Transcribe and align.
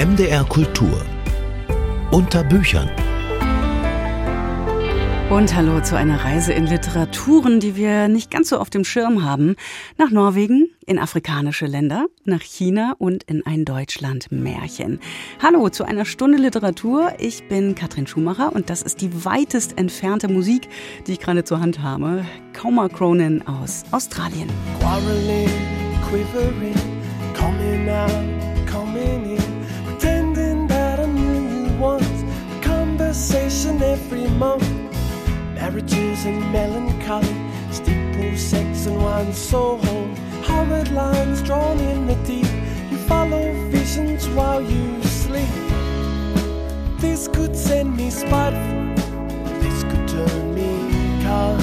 MDR 0.00 0.44
Kultur 0.44 1.04
unter 2.10 2.42
Büchern. 2.42 2.88
Und 5.28 5.54
hallo 5.54 5.82
zu 5.82 5.94
einer 5.94 6.24
Reise 6.24 6.54
in 6.54 6.66
Literaturen, 6.66 7.60
die 7.60 7.76
wir 7.76 8.08
nicht 8.08 8.30
ganz 8.30 8.48
so 8.48 8.58
auf 8.58 8.70
dem 8.70 8.84
Schirm 8.84 9.24
haben. 9.24 9.56
Nach 9.98 10.10
Norwegen, 10.10 10.70
in 10.86 10.98
afrikanische 10.98 11.66
Länder, 11.66 12.06
nach 12.24 12.40
China 12.40 12.94
und 12.96 13.24
in 13.24 13.44
ein 13.44 13.66
Deutschland-Märchen. 13.66 15.00
Hallo 15.42 15.68
zu 15.68 15.84
einer 15.84 16.06
Stunde 16.06 16.38
Literatur. 16.38 17.12
Ich 17.18 17.46
bin 17.48 17.74
Katrin 17.74 18.06
Schumacher 18.06 18.54
und 18.54 18.70
das 18.70 18.80
ist 18.80 19.02
die 19.02 19.26
weitest 19.26 19.76
entfernte 19.76 20.28
Musik, 20.28 20.70
die 21.06 21.12
ich 21.12 21.20
gerade 21.20 21.44
zur 21.44 21.60
Hand 21.60 21.82
habe. 21.82 22.24
Kauma 22.54 22.88
Cronin 22.88 23.46
aus 23.46 23.84
Australien. 23.90 24.48
Quarreling, 24.80 25.50
quivering, 26.08 26.74
coming 27.34 27.90
out, 27.90 28.49
every 33.82 34.26
month. 34.28 34.68
marriages 35.54 36.24
and 36.24 36.40
melancholy, 36.52 37.34
steeple 37.70 38.36
sex 38.36 38.86
and 38.86 39.02
wine 39.02 39.32
so 39.32 39.76
home. 39.78 40.14
Horrid 40.42 40.90
lines 40.92 41.42
drawn 41.42 41.78
in 41.78 42.06
the 42.06 42.14
deep. 42.26 42.50
You 42.90 42.98
follow 43.08 43.52
visions 43.68 44.28
while 44.28 44.62
you 44.62 45.02
sleep. 45.02 45.48
This 46.98 47.28
could 47.28 47.56
send 47.56 47.96
me 47.96 48.10
spiteful. 48.10 48.94
This 49.60 49.82
could 49.84 50.08
turn 50.08 50.54
me 50.54 50.70
cold. 51.24 51.60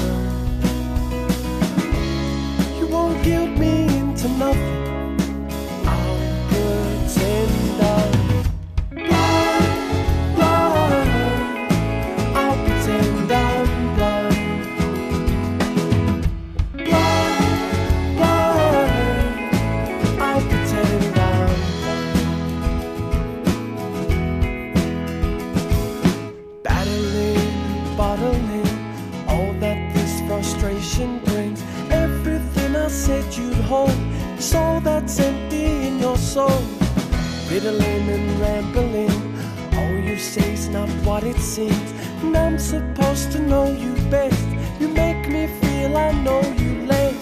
You 2.78 2.86
won't 2.86 3.22
guilt 3.24 3.50
me 3.58 3.86
into 3.98 4.28
nothing. 4.28 4.97
Empty 35.16 35.64
in 35.86 35.98
your 35.98 36.18
soul. 36.18 36.60
Riddling 37.50 38.08
and 38.10 38.38
rambling, 38.38 39.10
all 39.78 39.96
you 40.08 40.18
say's 40.18 40.68
not 40.68 40.88
what 41.06 41.24
it 41.24 41.38
seems. 41.38 41.90
And 42.22 42.36
I'm 42.36 42.58
supposed 42.58 43.32
to 43.32 43.38
know 43.38 43.72
you 43.72 43.94
best. 44.10 44.46
You 44.78 44.88
make 44.88 45.26
me 45.28 45.46
feel 45.60 45.96
I 45.96 46.12
know 46.12 46.42
you 46.58 46.84
less. 46.84 47.20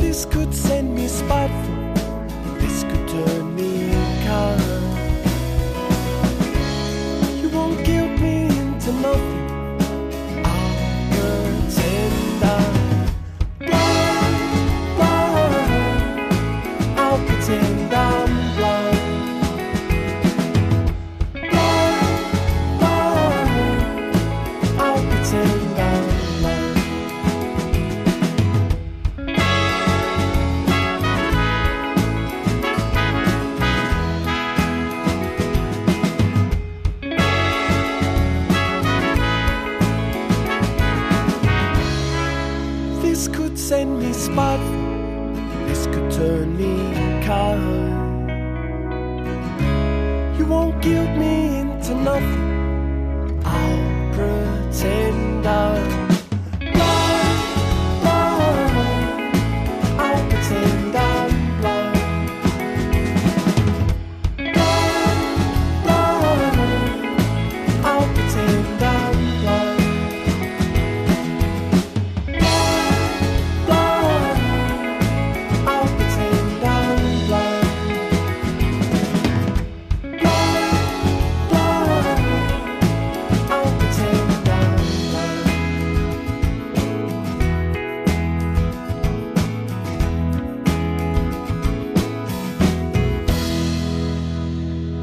This 0.00 0.24
could 0.24 0.54
send 0.54 0.94
me 0.94 1.08
spiteful, 1.08 1.92
this 2.60 2.84
could 2.84 3.08
turn 3.08 3.56
me 3.56 3.90
kind. 4.24 4.62
You 7.40 7.48
won't 7.48 7.84
guilt 7.84 8.20
me 8.20 8.46
into 8.46 8.92
nothing. 8.92 9.31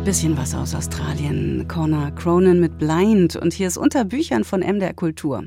Bisschen 0.10 0.38
was 0.38 0.56
aus 0.56 0.74
Australien. 0.74 1.68
Connor 1.68 2.10
Cronin 2.16 2.60
mit 2.60 2.80
Blind 2.80 3.36
und 3.36 3.54
hier 3.54 3.68
ist 3.68 3.78
unter 3.78 4.06
Büchern 4.06 4.44
von 4.44 4.62
MDR 4.62 4.96
Kultur. 4.96 5.44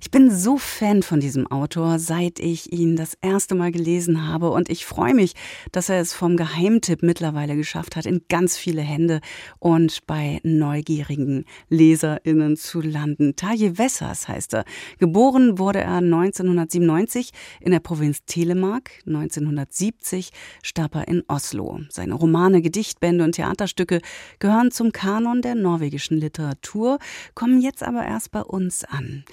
Ich 0.00 0.10
bin 0.10 0.30
so 0.30 0.56
Fan 0.56 1.02
von 1.02 1.20
diesem 1.20 1.46
Autor, 1.46 1.98
seit 1.98 2.38
ich 2.38 2.72
ihn 2.72 2.96
das 2.96 3.18
erste 3.20 3.54
Mal 3.54 3.70
gelesen 3.70 4.26
habe 4.26 4.48
und 4.50 4.70
ich 4.70 4.86
freue 4.86 5.12
mich, 5.12 5.34
dass 5.72 5.90
er 5.90 6.00
es 6.00 6.14
vom 6.14 6.38
Geheimtipp 6.38 7.02
mittlerweile 7.02 7.54
geschafft 7.54 7.96
hat, 7.96 8.06
in 8.06 8.22
ganz 8.30 8.56
viele 8.56 8.80
Hände 8.80 9.20
und 9.58 10.06
bei 10.06 10.40
neugierigen 10.42 11.44
LeserInnen 11.68 12.56
zu 12.56 12.80
landen. 12.80 13.36
Taje 13.36 13.76
Wessers 13.76 14.26
heißt 14.26 14.54
er. 14.54 14.64
Geboren 14.98 15.58
wurde 15.58 15.80
er 15.80 15.98
1997 15.98 17.32
in 17.60 17.72
der 17.72 17.80
Provinz 17.80 18.24
Telemark. 18.24 18.90
1970 19.06 20.30
starb 20.62 20.94
er 20.94 21.08
in 21.08 21.24
Oslo. 21.28 21.80
Seine 21.90 22.14
Romane, 22.14 22.62
Gedichtbände 22.62 23.22
und 23.22 23.32
Theaterstücke 23.32 23.97
gehören 24.38 24.70
zum 24.70 24.92
Kanon 24.92 25.42
der 25.42 25.54
norwegischen 25.54 26.18
Literatur, 26.18 26.98
kommen 27.34 27.60
jetzt 27.60 27.82
aber 27.82 28.04
erst 28.04 28.30
bei 28.30 28.42
uns 28.42 28.84
an. 28.84 29.24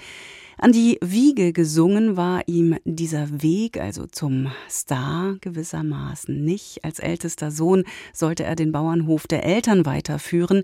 An 0.58 0.72
die 0.72 0.98
Wiege 1.04 1.52
gesungen 1.52 2.16
war 2.16 2.40
ihm 2.46 2.78
dieser 2.86 3.42
Weg, 3.42 3.78
also 3.78 4.06
zum 4.06 4.50
Star 4.70 5.36
gewissermaßen 5.42 6.42
nicht. 6.42 6.82
Als 6.82 6.98
ältester 6.98 7.50
Sohn 7.50 7.84
sollte 8.14 8.44
er 8.44 8.56
den 8.56 8.72
Bauernhof 8.72 9.26
der 9.26 9.44
Eltern 9.44 9.84
weiterführen. 9.84 10.62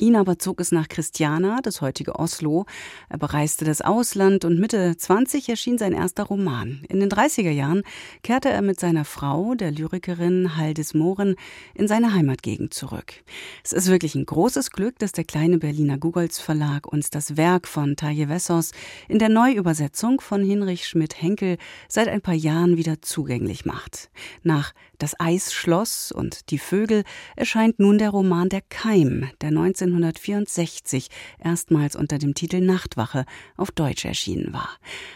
Ihn 0.00 0.14
aber 0.14 0.38
zog 0.38 0.60
es 0.60 0.70
nach 0.70 0.86
Christiana, 0.86 1.58
das 1.60 1.80
heutige 1.80 2.20
Oslo. 2.20 2.66
Er 3.08 3.18
bereiste 3.18 3.64
das 3.64 3.80
Ausland 3.80 4.44
und 4.44 4.60
Mitte 4.60 4.96
20 4.96 5.48
erschien 5.48 5.76
sein 5.76 5.92
erster 5.92 6.22
Roman. 6.22 6.84
In 6.88 7.00
den 7.00 7.10
30er 7.10 7.50
Jahren 7.50 7.82
kehrte 8.22 8.48
er 8.48 8.62
mit 8.62 8.78
seiner 8.78 9.04
Frau, 9.04 9.56
der 9.56 9.72
Lyrikerin 9.72 10.56
Haldis 10.56 10.94
Mohren, 10.94 11.34
in 11.74 11.88
seine 11.88 12.14
Heimatgegend 12.14 12.74
zurück. 12.74 13.24
Es 13.64 13.72
ist 13.72 13.88
wirklich 13.88 14.14
ein 14.14 14.24
großes 14.24 14.70
Glück, 14.70 15.00
dass 15.00 15.10
der 15.10 15.24
kleine 15.24 15.58
Berliner 15.58 15.98
Gugolz 15.98 16.38
Verlag 16.38 16.86
uns 16.86 17.10
das 17.10 17.36
Werk 17.36 17.66
von 17.66 17.96
Taje 17.96 18.28
Wessos 18.28 18.70
in 19.08 19.18
der 19.18 19.31
Neuübersetzung 19.32 20.20
von 20.20 20.44
Hinrich 20.44 20.86
Schmidt-Henkel 20.86 21.58
seit 21.88 22.08
ein 22.08 22.20
paar 22.20 22.34
Jahren 22.34 22.76
wieder 22.76 23.02
zugänglich 23.02 23.64
macht. 23.64 24.10
Nach 24.42 24.72
Das 24.98 25.18
Eisschloss 25.18 26.12
und 26.12 26.50
Die 26.50 26.58
Vögel 26.58 27.04
erscheint 27.36 27.78
nun 27.78 27.98
der 27.98 28.10
Roman 28.10 28.48
Der 28.48 28.60
Keim, 28.60 29.30
der 29.40 29.48
1964 29.48 31.08
erstmals 31.38 31.96
unter 31.96 32.18
dem 32.18 32.34
Titel 32.34 32.60
Nachtwache 32.60 33.24
auf 33.56 33.70
Deutsch 33.70 34.04
erschienen 34.04 34.52
war. 34.52 34.68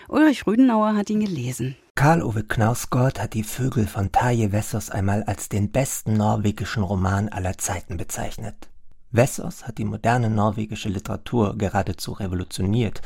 Ulrich 0.08 0.46
Rüdenauer 0.46 0.94
hat 0.94 1.10
ihn 1.10 1.20
gelesen. 1.20 1.76
Karl-Ove 1.94 2.44
Knausgård 2.44 3.20
hat 3.20 3.34
Die 3.34 3.42
Vögel 3.44 3.86
von 3.86 4.12
Taje 4.12 4.52
Wessos 4.52 4.90
einmal 4.90 5.22
als 5.22 5.48
den 5.48 5.70
besten 5.70 6.14
norwegischen 6.14 6.82
Roman 6.82 7.28
aller 7.28 7.56
Zeiten 7.56 7.96
bezeichnet. 7.96 8.68
Wessos 9.12 9.66
hat 9.66 9.78
die 9.78 9.84
moderne 9.84 10.28
norwegische 10.28 10.88
Literatur 10.88 11.56
geradezu 11.56 12.12
revolutioniert. 12.12 13.00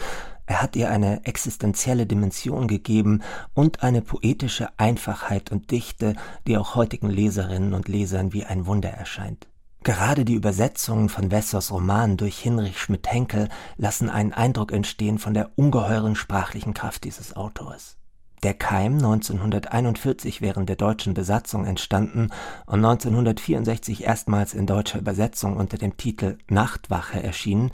Er 0.50 0.62
hat 0.62 0.74
ihr 0.74 0.90
eine 0.90 1.24
existenzielle 1.26 2.06
Dimension 2.06 2.66
gegeben 2.66 3.22
und 3.54 3.84
eine 3.84 4.02
poetische 4.02 4.68
Einfachheit 4.78 5.52
und 5.52 5.70
Dichte, 5.70 6.16
die 6.44 6.56
auch 6.56 6.74
heutigen 6.74 7.08
Leserinnen 7.08 7.72
und 7.72 7.86
Lesern 7.86 8.32
wie 8.32 8.44
ein 8.44 8.66
Wunder 8.66 8.90
erscheint. 8.90 9.46
Gerade 9.84 10.24
die 10.24 10.34
Übersetzungen 10.34 11.08
von 11.08 11.30
Wessers 11.30 11.70
Roman 11.70 12.16
durch 12.16 12.36
Hinrich 12.36 12.80
Schmidt-Henkel 12.80 13.48
lassen 13.76 14.10
einen 14.10 14.32
Eindruck 14.32 14.72
entstehen 14.72 15.20
von 15.20 15.34
der 15.34 15.52
ungeheuren 15.54 16.16
sprachlichen 16.16 16.74
Kraft 16.74 17.04
dieses 17.04 17.36
Autors. 17.36 17.96
Der 18.42 18.54
Keim, 18.54 18.94
1941 18.94 20.40
während 20.40 20.66
der 20.70 20.76
deutschen 20.76 21.12
Besatzung 21.12 21.66
entstanden 21.66 22.30
und 22.64 22.82
1964 22.82 24.04
erstmals 24.04 24.54
in 24.54 24.66
deutscher 24.66 24.98
Übersetzung 24.98 25.58
unter 25.58 25.76
dem 25.76 25.98
Titel 25.98 26.38
Nachtwache 26.48 27.22
erschienen, 27.22 27.70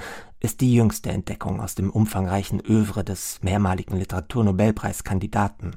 ist 0.46 0.60
die 0.60 0.74
jüngste 0.74 1.10
Entdeckung 1.10 1.60
aus 1.60 1.74
dem 1.74 1.90
umfangreichen 1.90 2.60
Övre 2.60 3.02
des 3.02 3.42
mehrmaligen 3.42 3.96
Literaturnobelpreiskandidaten. 3.96 5.74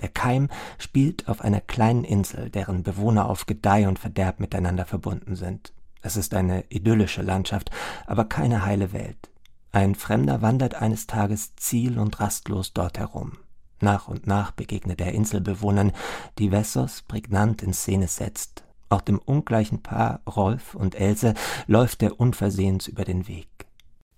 Der 0.00 0.10
Keim 0.10 0.48
spielt 0.78 1.26
auf 1.26 1.40
einer 1.40 1.60
kleinen 1.60 2.04
Insel, 2.04 2.48
deren 2.48 2.84
Bewohner 2.84 3.28
auf 3.28 3.46
Gedeih 3.46 3.88
und 3.88 3.98
Verderb 3.98 4.38
miteinander 4.38 4.84
verbunden 4.84 5.34
sind. 5.34 5.72
Es 6.02 6.16
ist 6.16 6.34
eine 6.34 6.64
idyllische 6.68 7.22
Landschaft, 7.22 7.72
aber 8.06 8.24
keine 8.24 8.64
heile 8.64 8.92
Welt. 8.92 9.32
Ein 9.72 9.96
Fremder 9.96 10.40
wandert 10.40 10.76
eines 10.76 11.08
Tages 11.08 11.56
ziel- 11.56 11.98
und 11.98 12.20
rastlos 12.20 12.72
dort 12.72 13.00
herum. 13.00 13.32
Nach 13.80 14.06
und 14.06 14.28
nach 14.28 14.52
begegnet 14.52 15.00
er 15.00 15.10
Inselbewohnern, 15.10 15.90
die 16.38 16.52
Wessos 16.52 17.02
prägnant 17.02 17.60
in 17.60 17.72
Szene 17.72 18.06
setzt. 18.06 18.62
Auch 18.88 19.00
dem 19.00 19.18
ungleichen 19.18 19.82
Paar 19.82 20.20
Rolf 20.28 20.76
und 20.76 20.94
Else 20.94 21.34
läuft 21.66 22.04
er 22.04 22.20
unversehens 22.20 22.86
über 22.86 23.04
den 23.04 23.26
Weg. 23.26 23.48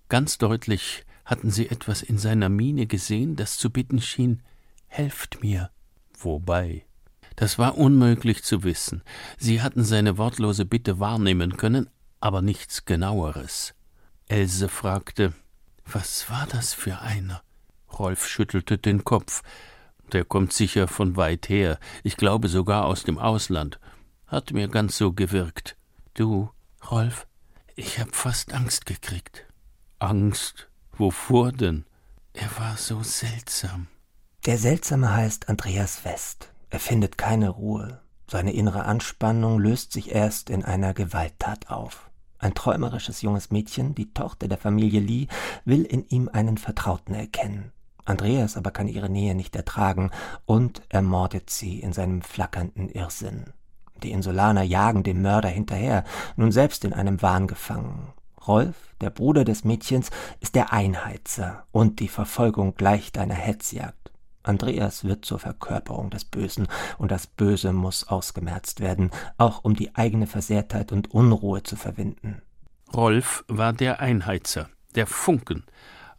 Ganz 0.09 0.37
deutlich 0.37 1.05
hatten 1.25 1.49
sie 1.49 1.69
etwas 1.69 2.03
in 2.03 2.17
seiner 2.17 2.49
Miene 2.49 2.85
gesehen, 2.85 3.35
das 3.35 3.57
zu 3.57 3.69
bitten 3.71 3.99
schien, 3.99 4.43
helft 4.87 5.41
mir. 5.41 5.71
Wobei, 6.17 6.85
das 7.35 7.57
war 7.57 7.77
unmöglich 7.77 8.43
zu 8.43 8.63
wissen. 8.63 9.01
Sie 9.37 9.61
hatten 9.61 9.83
seine 9.83 10.17
wortlose 10.17 10.65
Bitte 10.65 10.99
wahrnehmen 10.99 11.57
können, 11.57 11.89
aber 12.19 12.41
nichts 12.41 12.85
genaueres. 12.85 13.73
Else 14.27 14.69
fragte, 14.69 15.33
was 15.85 16.29
war 16.29 16.47
das 16.47 16.73
für 16.73 16.99
einer? 16.99 17.41
Rolf 17.97 18.27
schüttelte 18.27 18.77
den 18.77 19.03
Kopf. 19.03 19.43
Der 20.11 20.23
kommt 20.23 20.53
sicher 20.53 20.87
von 20.87 21.17
weit 21.17 21.49
her, 21.49 21.79
ich 22.03 22.17
glaube 22.17 22.47
sogar 22.47 22.85
aus 22.85 23.03
dem 23.03 23.17
Ausland. 23.17 23.79
Hat 24.27 24.51
mir 24.53 24.67
ganz 24.67 24.97
so 24.97 25.13
gewirkt. 25.13 25.77
Du, 26.13 26.49
Rolf, 26.91 27.27
ich 27.75 27.99
hab 27.99 28.15
fast 28.15 28.53
Angst 28.53 28.85
gekriegt. 28.85 29.45
Angst? 30.05 30.69
Wovor 30.97 31.51
denn? 31.51 31.85
Er 32.33 32.49
war 32.59 32.77
so 32.77 33.01
seltsam. 33.01 33.87
Der 34.45 34.57
Seltsame 34.59 35.11
heißt 35.11 35.49
Andreas 35.49 36.05
West. 36.05 36.51
Er 36.69 36.79
findet 36.79 37.17
keine 37.17 37.49
Ruhe. 37.49 37.99
Seine 38.29 38.53
innere 38.53 38.85
Anspannung 38.85 39.59
löst 39.59 39.91
sich 39.91 40.13
erst 40.13 40.49
in 40.49 40.63
einer 40.63 40.93
Gewalttat 40.93 41.69
auf. 41.71 42.09
Ein 42.37 42.53
träumerisches 42.53 43.23
junges 43.23 43.49
Mädchen, 43.49 43.95
die 43.95 44.13
Tochter 44.13 44.47
der 44.47 44.59
Familie 44.59 44.99
Lee, 44.99 45.27
will 45.63 45.83
in 45.83 46.05
ihm 46.07 46.29
einen 46.31 46.57
Vertrauten 46.57 47.15
erkennen. 47.15 47.71
Andreas 48.03 48.55
aber 48.57 48.69
kann 48.69 48.87
ihre 48.87 49.09
Nähe 49.09 49.33
nicht 49.33 49.55
ertragen 49.55 50.11
und 50.45 50.83
ermordet 50.89 51.49
sie 51.49 51.79
in 51.79 51.93
seinem 51.93 52.21
flackernden 52.21 52.89
Irrsinn. 52.89 53.45
Die 54.03 54.11
Insulaner 54.11 54.61
jagen 54.61 55.01
dem 55.01 55.23
Mörder 55.23 55.49
hinterher, 55.49 56.03
nun 56.35 56.51
selbst 56.51 56.85
in 56.85 56.93
einem 56.93 57.21
Wahn 57.23 57.47
gefangen. 57.47 58.13
Rolf, 58.47 58.95
der 59.01 59.09
Bruder 59.09 59.43
des 59.43 59.63
Mädchens, 59.63 60.09
ist 60.39 60.55
der 60.55 60.73
Einheizer 60.73 61.65
und 61.71 61.99
die 61.99 62.07
Verfolgung 62.07 62.75
gleicht 62.75 63.17
einer 63.17 63.35
Hetzjagd. 63.35 64.11
Andreas 64.43 65.03
wird 65.03 65.25
zur 65.25 65.39
Verkörperung 65.39 66.09
des 66.11 66.25
Bösen, 66.25 66.67
und 66.97 67.11
das 67.11 67.27
Böse 67.27 67.73
muss 67.73 68.07
ausgemerzt 68.07 68.79
werden, 68.79 69.09
auch 69.37 69.63
um 69.63 69.75
die 69.75 69.95
eigene 69.95 70.27
Versehrtheit 70.27 70.91
und 70.91 71.11
Unruhe 71.11 71.63
zu 71.63 71.75
verwinden. 71.75 72.41
Rolf 72.93 73.43
war 73.47 73.73
der 73.73 73.99
Einheizer, 73.99 74.69
der 74.93 75.07
Funken, 75.07 75.63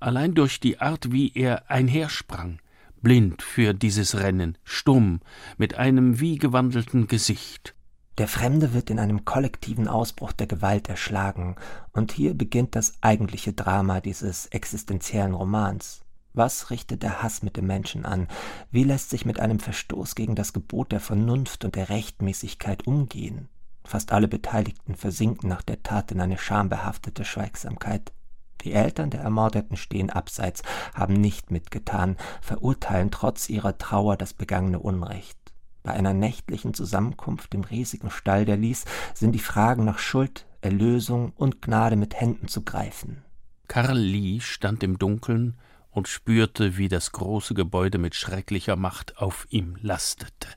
allein 0.01 0.35
durch 0.35 0.61
die 0.61 0.81
Art, 0.81 1.13
wie 1.13 1.33
er 1.35 1.71
einhersprang, 1.71 2.59
blind 3.01 3.43
für 3.43 3.73
dieses 3.73 4.17
Rennen, 4.17 4.59
stumm, 4.65 5.21
mit 5.57 5.77
einem 5.77 6.19
wie 6.19 6.37
gewandelten 6.37 7.07
Gesicht. 7.07 7.76
Der 8.19 8.29
Fremde 8.29 8.73
wird 8.73 8.89
in 8.89 8.99
einem 8.99 9.27
kollektiven 9.27 9.89
Ausbruch 9.89 10.33
der 10.33 10.47
Gewalt 10.47 10.89
erschlagen, 10.89 11.57
und 11.93 12.13
hier 12.13 12.33
beginnt 12.33 12.75
das 12.75 12.95
eigentliche 13.03 13.53
Drama 13.53 14.01
dieses 14.01 14.47
existenziellen 14.47 15.35
Romans. 15.35 16.01
Was 16.33 16.71
richtet 16.71 17.03
der 17.03 17.23
Hass 17.23 17.43
mit 17.43 17.57
dem 17.59 17.67
Menschen 17.67 18.07
an? 18.07 18.29
Wie 18.71 18.85
lässt 18.85 19.11
sich 19.11 19.27
mit 19.27 19.39
einem 19.39 19.59
Verstoß 19.59 20.15
gegen 20.15 20.35
das 20.35 20.55
Gebot 20.55 20.93
der 20.93 21.01
Vernunft 21.01 21.65
und 21.65 21.75
der 21.75 21.91
Rechtmäßigkeit 21.91 22.87
umgehen? 22.87 23.49
Fast 23.85 24.13
alle 24.13 24.29
Beteiligten 24.29 24.97
versinken 24.97 25.49
nach 25.49 25.63
der 25.63 25.83
Tat 25.83 26.11
in 26.11 26.21
eine 26.21 26.39
schambehaftete 26.39 27.25
Schweigsamkeit. 27.25 28.13
Die 28.63 28.73
Eltern 28.73 29.11
der 29.11 29.21
Ermordeten 29.21 29.77
stehen 29.77 30.11
abseits, 30.11 30.63
haben 30.95 31.15
nicht 31.15 31.51
mitgetan, 31.51 32.17
verurteilen 32.41 33.11
trotz 33.11 33.49
ihrer 33.49 33.77
Trauer 33.79 34.17
das 34.17 34.33
begangene 34.33 34.79
Unrecht. 34.79 35.46
Bei 35.87 35.93
einer 35.93 36.15
nächtlichen 36.15 36.75
Zusammenkunft 36.75 37.55
im 37.55 37.63
riesigen 37.63 38.11
Stall 38.11 38.45
der 38.45 38.57
Lies 38.57 38.87
sind 39.15 39.31
die 39.31 39.39
Fragen 39.39 39.85
nach 39.85 40.01
Schuld, 40.01 40.45
Erlösung 40.61 41.33
und 41.37 41.63
Gnade 41.63 41.95
mit 41.95 42.21
Händen 42.21 42.49
zu 42.49 42.63
greifen. 42.65 43.23
Karl 43.69 43.97
Lee 43.97 44.41
stand 44.41 44.83
im 44.83 44.99
Dunkeln 44.99 45.57
und 45.93 46.09
spürte, 46.09 46.77
wie 46.77 46.89
das 46.89 47.13
große 47.13 47.55
Gebäude 47.55 47.99
mit 47.99 48.17
schrecklicher 48.17 48.75
Macht 48.75 49.19
auf 49.19 49.47
ihm 49.51 49.79
lastete. 49.81 50.49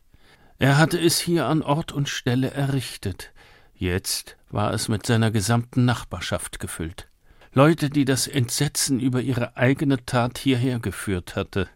Er 0.57 0.79
hatte 0.79 0.99
es 0.99 1.19
hier 1.19 1.45
an 1.45 1.61
Ort 1.61 1.91
und 1.91 2.09
Stelle 2.09 2.49
errichtet, 2.49 3.31
jetzt 3.75 4.35
war 4.49 4.73
es 4.73 4.87
mit 4.87 5.05
seiner 5.05 5.29
gesamten 5.29 5.85
Nachbarschaft 5.85 6.59
gefüllt. 6.59 7.07
Leute, 7.53 7.91
die 7.91 8.05
das 8.05 8.25
Entsetzen 8.25 8.99
über 8.99 9.21
ihre 9.21 9.55
eigene 9.57 10.03
Tat 10.07 10.39
hierher 10.39 10.79
geführt 10.79 11.35
hatte, 11.35 11.69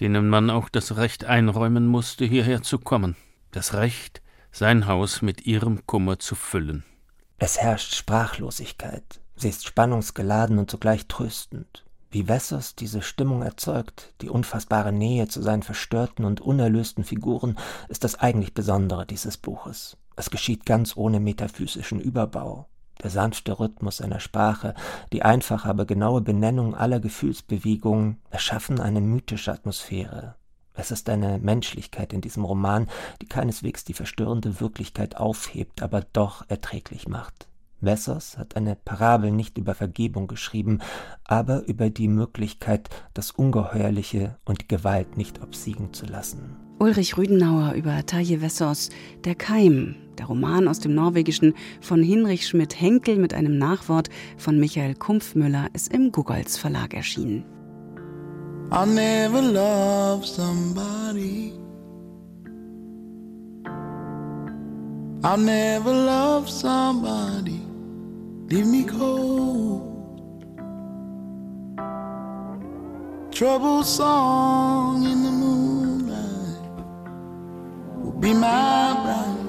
denen 0.00 0.28
man 0.28 0.50
auch 0.50 0.68
das 0.68 0.96
Recht 0.96 1.24
einräumen 1.24 1.86
musste, 1.86 2.24
hierher 2.24 2.62
zu 2.62 2.78
kommen, 2.78 3.16
das 3.50 3.74
Recht, 3.74 4.22
sein 4.52 4.86
Haus 4.86 5.22
mit 5.22 5.46
ihrem 5.46 5.86
Kummer 5.86 6.18
zu 6.18 6.34
füllen. 6.34 6.84
Es 7.38 7.58
herrscht 7.58 7.94
Sprachlosigkeit, 7.94 9.20
sie 9.36 9.48
ist 9.48 9.66
spannungsgeladen 9.66 10.58
und 10.58 10.70
zugleich 10.70 11.06
tröstend. 11.06 11.84
Wie 12.10 12.26
Wessers 12.26 12.74
diese 12.74 13.02
Stimmung 13.02 13.42
erzeugt, 13.42 14.14
die 14.22 14.30
unfassbare 14.30 14.92
Nähe 14.92 15.28
zu 15.28 15.42
seinen 15.42 15.62
verstörten 15.62 16.24
und 16.24 16.40
unerlösten 16.40 17.04
Figuren, 17.04 17.58
ist 17.88 18.02
das 18.02 18.14
eigentlich 18.14 18.54
Besondere 18.54 19.04
dieses 19.04 19.36
Buches. 19.36 19.98
Es 20.16 20.30
geschieht 20.30 20.64
ganz 20.64 20.96
ohne 20.96 21.20
metaphysischen 21.20 22.00
Überbau. 22.00 22.66
Der 23.02 23.10
sanfte 23.10 23.58
Rhythmus 23.58 23.98
seiner 23.98 24.20
Sprache, 24.20 24.74
die 25.12 25.22
einfache, 25.22 25.68
aber 25.68 25.86
genaue 25.86 26.20
Benennung 26.20 26.74
aller 26.74 27.00
Gefühlsbewegungen 27.00 28.18
erschaffen 28.30 28.80
eine 28.80 29.00
mythische 29.00 29.52
Atmosphäre. 29.52 30.34
Es 30.74 30.92
ist 30.92 31.08
eine 31.08 31.38
Menschlichkeit 31.38 32.12
in 32.12 32.20
diesem 32.20 32.44
Roman, 32.44 32.88
die 33.20 33.26
keineswegs 33.26 33.84
die 33.84 33.94
verstörende 33.94 34.60
Wirklichkeit 34.60 35.16
aufhebt, 35.16 35.82
aber 35.82 36.02
doch 36.12 36.44
erträglich 36.48 37.08
macht. 37.08 37.48
Wessers 37.80 38.38
hat 38.38 38.56
eine 38.56 38.76
Parabel 38.76 39.30
nicht 39.32 39.58
über 39.58 39.74
Vergebung 39.74 40.26
geschrieben, 40.26 40.80
aber 41.24 41.64
über 41.64 41.90
die 41.90 42.08
Möglichkeit, 42.08 42.90
das 43.14 43.30
Ungeheuerliche 43.30 44.36
und 44.44 44.68
Gewalt 44.68 45.16
nicht 45.16 45.42
obsiegen 45.42 45.92
zu 45.92 46.06
lassen. 46.06 46.67
Ulrich 46.78 47.16
Rüdenauer 47.16 47.72
über 47.74 48.06
Taje 48.06 48.40
Wessers 48.40 48.90
Der 49.24 49.34
Keim, 49.34 49.96
der 50.18 50.26
Roman 50.26 50.68
aus 50.68 50.80
dem 50.80 50.94
Norwegischen 50.94 51.54
von 51.80 52.02
Hinrich 52.02 52.46
Schmidt-Henkel 52.46 53.16
mit 53.16 53.34
einem 53.34 53.58
Nachwort 53.58 54.08
von 54.36 54.58
Michael 54.60 54.94
Kumpfmüller 54.94 55.68
ist 55.72 55.92
im 55.92 56.12
Gugolz 56.12 56.56
Verlag 56.56 56.94
erschienen. 56.94 57.44
I 58.70 58.86
never 58.86 59.40
loved 59.40 60.26
somebody. 60.26 61.52
I 65.24 65.36
never 65.36 65.92
loved 65.92 66.50
somebody. 66.50 67.68
leave 68.50 68.66
me 68.66 68.84
cold. 68.84 69.82
Troubled 73.30 73.86
song 73.86 75.04
in 75.04 75.22
the 75.22 75.30
will 75.30 75.87
be 78.20 78.34
my 78.34 78.94
bride. 79.02 79.44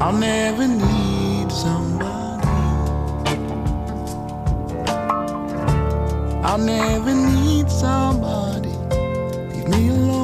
I'll 0.00 0.12
never 0.12 0.66
need 0.68 1.50
somebody. 1.50 2.48
I'll 6.44 6.58
never 6.58 7.14
need 7.14 7.70
somebody. 7.70 8.68
Leave 9.52 9.68
me 9.68 9.88
alone. 9.88 10.21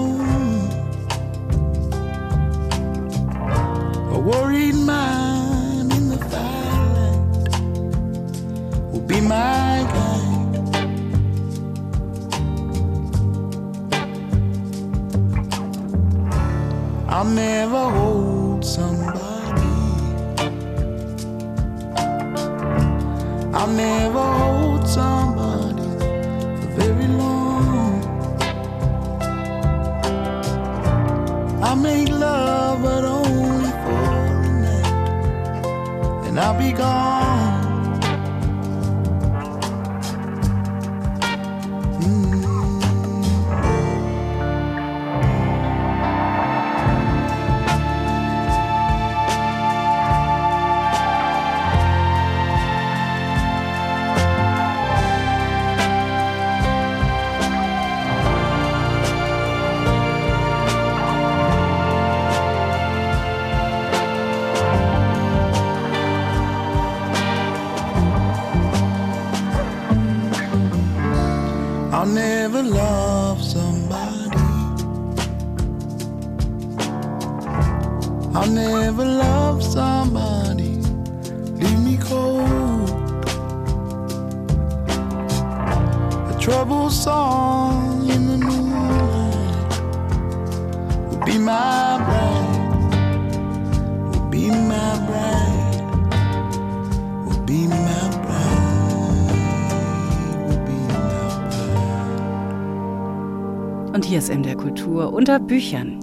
Und 103.98 104.04
hier 104.04 104.18
ist 104.20 104.32
MDR 104.32 104.54
Kultur 104.56 105.12
unter 105.12 105.40
Büchern. 105.40 105.98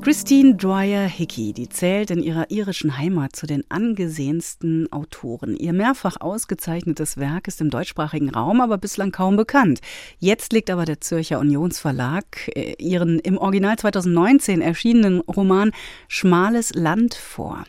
Christine 0.00 0.54
Dwyer 0.54 1.06
Hickey, 1.06 1.52
die 1.52 1.68
zählt 1.68 2.10
in 2.10 2.22
ihrer 2.22 2.50
irischen 2.50 2.96
Heimat 2.96 3.34
zu 3.34 3.46
den 3.46 3.68
angesehensten 3.68 4.90
Autoren. 4.92 5.56
Ihr 5.56 5.72
mehrfach 5.72 6.20
ausgezeichnetes 6.20 7.16
Werk 7.16 7.48
ist 7.48 7.60
im 7.60 7.68
deutschsprachigen 7.68 8.30
Raum 8.30 8.60
aber 8.60 8.78
bislang 8.78 9.10
kaum 9.10 9.36
bekannt. 9.36 9.80
Jetzt 10.18 10.52
legt 10.52 10.70
aber 10.70 10.84
der 10.84 11.00
Zürcher 11.00 11.40
Unionsverlag 11.40 12.24
äh, 12.54 12.74
ihren 12.78 13.18
im 13.18 13.36
Original 13.38 13.76
2019 13.76 14.60
erschienenen 14.62 15.20
Roman 15.20 15.72
Schmales 16.06 16.74
Land 16.74 17.14
vor. 17.14 17.64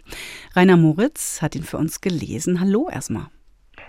Rainer 0.55 0.77
Moritz 0.77 1.41
hat 1.41 1.55
ihn 1.55 1.63
für 1.63 1.77
uns 1.77 1.99
gelesen. 1.99 2.59
Hallo 2.59 2.89
erstmal. 2.89 3.27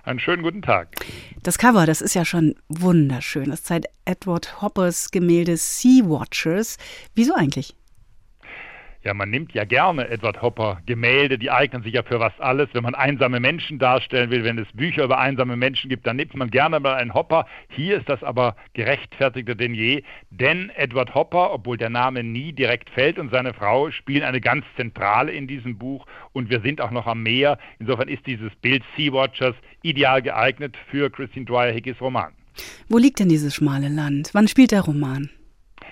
Einen 0.03 0.19
schönen 0.19 0.43
guten 0.43 0.63
Tag. 0.63 0.97
Das 1.43 1.59
Cover, 1.59 1.85
das 1.85 2.01
ist 2.01 2.15
ja 2.15 2.25
schon 2.25 2.55
wunderschön. 2.69 3.51
Das 3.51 3.63
zeigt 3.65 3.87
Edward 4.07 4.63
Hoppers 4.63 5.11
Gemälde 5.11 5.59
Sea 5.59 6.05
Watchers. 6.05 6.79
Wieso 7.15 7.35
eigentlich? 7.35 7.77
Ja, 9.03 9.15
man 9.15 9.31
nimmt 9.31 9.55
ja 9.55 9.65
gerne 9.65 10.11
Edward 10.11 10.43
Hopper 10.43 10.83
Gemälde, 10.85 11.39
die 11.39 11.51
eignen 11.51 11.83
sich 11.83 11.95
ja 11.95 12.03
für 12.03 12.21
was 12.21 12.39
alles. 12.39 12.69
Wenn 12.75 12.83
man 12.83 12.95
einsame 12.95 13.41
Menschen 13.41 13.79
darstellen 13.79 14.31
will, 14.31 14.45
wenn 14.45 14.59
es 14.59 14.69
Bücher 14.75 15.05
über 15.05 15.19
einsame 15.19 15.57
Menschen 15.57 15.89
gibt, 15.89 16.07
dann 16.07 16.17
nimmt 16.17 16.35
man 16.35 16.51
gerne 16.51 16.79
mal 16.81 16.97
einen 16.97 17.15
Hopper. 17.15 17.47
Hier 17.71 17.97
ist 17.97 18.11
das 18.11 18.23
aber 18.23 18.57
gerechtfertigter 18.75 19.55
denn 19.55 19.73
je, 19.73 20.03
denn 20.29 20.71
Edward 20.77 21.15
Hopper, 21.15 21.51
obwohl 21.51 21.79
der 21.79 21.89
Name 21.89 22.23
nie 22.23 22.53
direkt 22.53 22.91
fällt 22.91 23.19
und 23.19 23.31
seine 23.31 23.55
Frau 23.55 23.91
spielen 23.91 24.23
eine 24.23 24.43
ganz 24.43 24.67
zentrale 24.77 25.33
in 25.33 25.47
diesem 25.47 25.79
Buch 25.79 26.05
und 26.33 26.51
wir 26.51 26.61
sind 26.61 26.83
auch 26.83 26.91
noch 26.91 27.07
am 27.07 27.23
Meer. 27.23 27.57
Insofern 27.79 28.09
ist 28.09 28.27
dieses 28.27 28.55
Bild 28.57 28.83
Sea 28.99 29.15
Watchers 29.15 29.55
ideal 29.83 30.21
geeignet 30.21 30.77
für 30.91 31.09
Christine 31.09 31.47
Dwyer 31.47 31.73
Hickeys 31.73 31.99
Roman. 32.03 32.35
Wo 32.91 32.99
liegt 32.99 33.19
denn 33.19 33.31
dieses 33.31 33.55
schmale 33.55 33.89
Land? 33.89 34.29
Wann 34.35 34.47
spielt 34.47 34.73
der 34.73 34.83
Roman? 34.83 35.31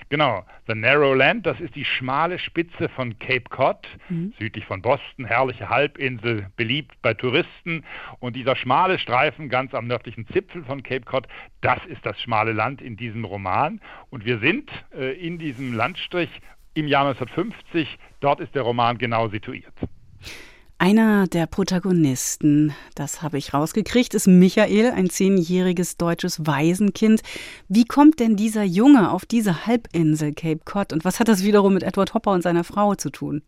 Genau, 0.09 0.43
The 0.67 0.73
Narrow 0.73 1.15
Land, 1.15 1.45
das 1.45 1.59
ist 1.59 1.75
die 1.75 1.85
schmale 1.85 2.39
Spitze 2.39 2.89
von 2.89 3.19
Cape 3.19 3.43
Cod, 3.49 3.87
mhm. 4.09 4.33
südlich 4.39 4.65
von 4.65 4.81
Boston, 4.81 5.25
herrliche 5.25 5.69
Halbinsel, 5.69 6.47
beliebt 6.55 6.99
bei 7.03 7.13
Touristen. 7.13 7.85
Und 8.19 8.35
dieser 8.35 8.55
schmale 8.55 8.97
Streifen 8.97 9.49
ganz 9.49 9.75
am 9.75 9.85
nördlichen 9.85 10.27
Zipfel 10.27 10.63
von 10.63 10.81
Cape 10.81 11.05
Cod, 11.05 11.27
das 11.61 11.85
ist 11.85 12.03
das 12.07 12.19
schmale 12.19 12.53
Land 12.53 12.81
in 12.81 12.97
diesem 12.97 13.23
Roman. 13.23 13.81
Und 14.09 14.25
wir 14.25 14.39
sind 14.39 14.71
äh, 14.97 15.13
in 15.13 15.37
diesem 15.37 15.73
Landstrich 15.73 16.41
im 16.73 16.87
Jahr 16.87 17.07
1950, 17.07 17.99
dort 18.19 18.39
ist 18.39 18.55
der 18.55 18.63
Roman 18.63 18.97
genau 18.97 19.27
situiert. 19.27 19.73
Einer 20.81 21.27
der 21.27 21.45
Protagonisten, 21.45 22.73
das 22.95 23.21
habe 23.21 23.37
ich 23.37 23.53
rausgekriegt, 23.53 24.13
ist 24.13 24.27
Michael, 24.27 24.91
ein 24.95 25.09
zehnjähriges 25.09 25.97
deutsches 25.97 26.47
Waisenkind. 26.47 27.21
Wie 27.67 27.83
kommt 27.83 28.21
denn 28.21 28.37
dieser 28.37 28.63
Junge 28.63 29.11
auf 29.11 29.25
diese 29.25 29.65
Halbinsel 29.67 30.33
Cape 30.33 30.61
Cod 30.63 30.93
und 30.93 31.03
was 31.03 31.19
hat 31.19 31.27
das 31.27 31.43
wiederum 31.43 31.73
mit 31.73 31.83
Edward 31.83 32.13
Hopper 32.13 32.31
und 32.31 32.43
seiner 32.43 32.63
Frau 32.63 32.95
zu 32.95 33.09
tun? 33.09 33.41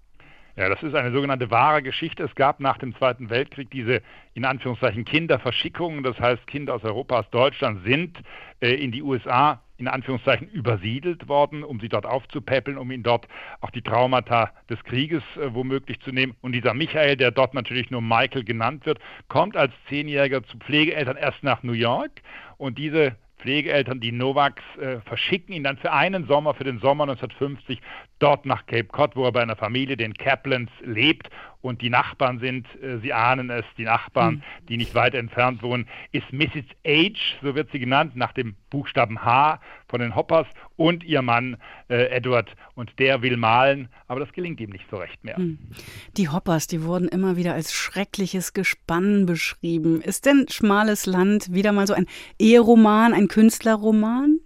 Ja, 0.57 0.67
das 0.67 0.83
ist 0.83 0.93
eine 0.93 1.13
sogenannte 1.13 1.49
wahre 1.49 1.81
Geschichte. 1.81 2.23
Es 2.23 2.35
gab 2.35 2.59
nach 2.59 2.77
dem 2.77 2.93
Zweiten 2.97 3.29
Weltkrieg 3.29 3.71
diese 3.71 4.01
in 4.33 4.43
Anführungszeichen 4.43 5.05
Kinderverschickungen. 5.05 6.03
Das 6.03 6.19
heißt, 6.19 6.45
Kinder 6.47 6.75
aus 6.75 6.83
Europa, 6.83 7.19
aus 7.19 7.29
Deutschland 7.31 7.85
sind 7.85 8.17
äh, 8.59 8.73
in 8.73 8.91
die 8.91 9.01
USA 9.01 9.61
in 9.81 9.87
Anführungszeichen 9.87 10.47
übersiedelt 10.47 11.27
worden, 11.27 11.63
um 11.63 11.79
sie 11.79 11.89
dort 11.89 12.05
aufzupäppeln, 12.05 12.77
um 12.77 12.91
ihnen 12.91 13.03
dort 13.03 13.27
auch 13.59 13.71
die 13.71 13.81
Traumata 13.81 14.51
des 14.69 14.81
Krieges 14.83 15.23
äh, 15.35 15.53
womöglich 15.53 15.99
zu 16.01 16.11
nehmen. 16.11 16.35
Und 16.41 16.53
dieser 16.53 16.73
Michael, 16.73 17.17
der 17.17 17.31
dort 17.31 17.53
natürlich 17.53 17.91
nur 17.91 18.01
Michael 18.01 18.43
genannt 18.43 18.85
wird, 18.85 18.99
kommt 19.27 19.57
als 19.57 19.73
Zehnjähriger 19.89 20.43
zu 20.43 20.57
Pflegeeltern 20.57 21.17
erst 21.17 21.43
nach 21.43 21.63
New 21.63 21.73
York. 21.73 22.21
Und 22.57 22.77
diese 22.77 23.15
Pflegeeltern, 23.39 23.99
die 23.99 24.11
Novaks, 24.11 24.63
äh, 24.79 24.99
verschicken 25.01 25.53
ihn 25.53 25.63
dann 25.63 25.77
für 25.77 25.91
einen 25.91 26.27
Sommer, 26.27 26.53
für 26.53 26.63
den 26.63 26.79
Sommer 26.79 27.03
1950, 27.05 27.81
dort 28.19 28.45
nach 28.45 28.65
Cape 28.67 28.85
Cod, 28.85 29.15
wo 29.15 29.25
er 29.25 29.31
bei 29.31 29.41
einer 29.41 29.55
Familie, 29.55 29.97
den 29.97 30.13
Kaplans, 30.13 30.69
lebt. 30.83 31.29
Und 31.61 31.81
die 31.81 31.89
Nachbarn 31.89 32.39
sind, 32.39 32.67
äh, 32.81 32.97
Sie 32.99 33.13
ahnen 33.13 33.49
es, 33.49 33.65
die 33.77 33.83
Nachbarn, 33.83 34.35
mhm. 34.35 34.65
die 34.67 34.77
nicht 34.77 34.95
weit 34.95 35.13
entfernt 35.13 35.61
wohnen, 35.61 35.87
ist 36.11 36.31
Mrs. 36.31 36.65
H., 36.85 37.19
so 37.41 37.55
wird 37.55 37.71
sie 37.71 37.79
genannt, 37.79 38.15
nach 38.15 38.33
dem 38.33 38.55
Buchstaben 38.69 39.23
H 39.23 39.59
von 39.87 39.99
den 39.99 40.15
Hoppers 40.15 40.47
und 40.75 41.03
ihr 41.03 41.21
Mann 41.21 41.57
äh, 41.89 42.09
Edward. 42.09 42.55
Und 42.75 42.97
der 42.99 43.21
will 43.21 43.37
malen, 43.37 43.89
aber 44.07 44.19
das 44.19 44.31
gelingt 44.33 44.59
ihm 44.59 44.71
nicht 44.71 44.85
so 44.89 44.97
recht 44.97 45.23
mehr. 45.23 45.39
Mhm. 45.39 45.59
Die 46.17 46.29
Hoppers, 46.29 46.67
die 46.67 46.83
wurden 46.83 47.07
immer 47.07 47.35
wieder 47.35 47.53
als 47.53 47.73
schreckliches 47.73 48.53
Gespann 48.53 49.25
beschrieben. 49.25 50.01
Ist 50.01 50.25
denn 50.25 50.47
Schmales 50.49 51.05
Land 51.05 51.53
wieder 51.53 51.71
mal 51.71 51.87
so 51.87 51.93
ein 51.93 52.07
Eheroman, 52.39 53.13
ein 53.13 53.27
Künstlerroman? 53.27 54.39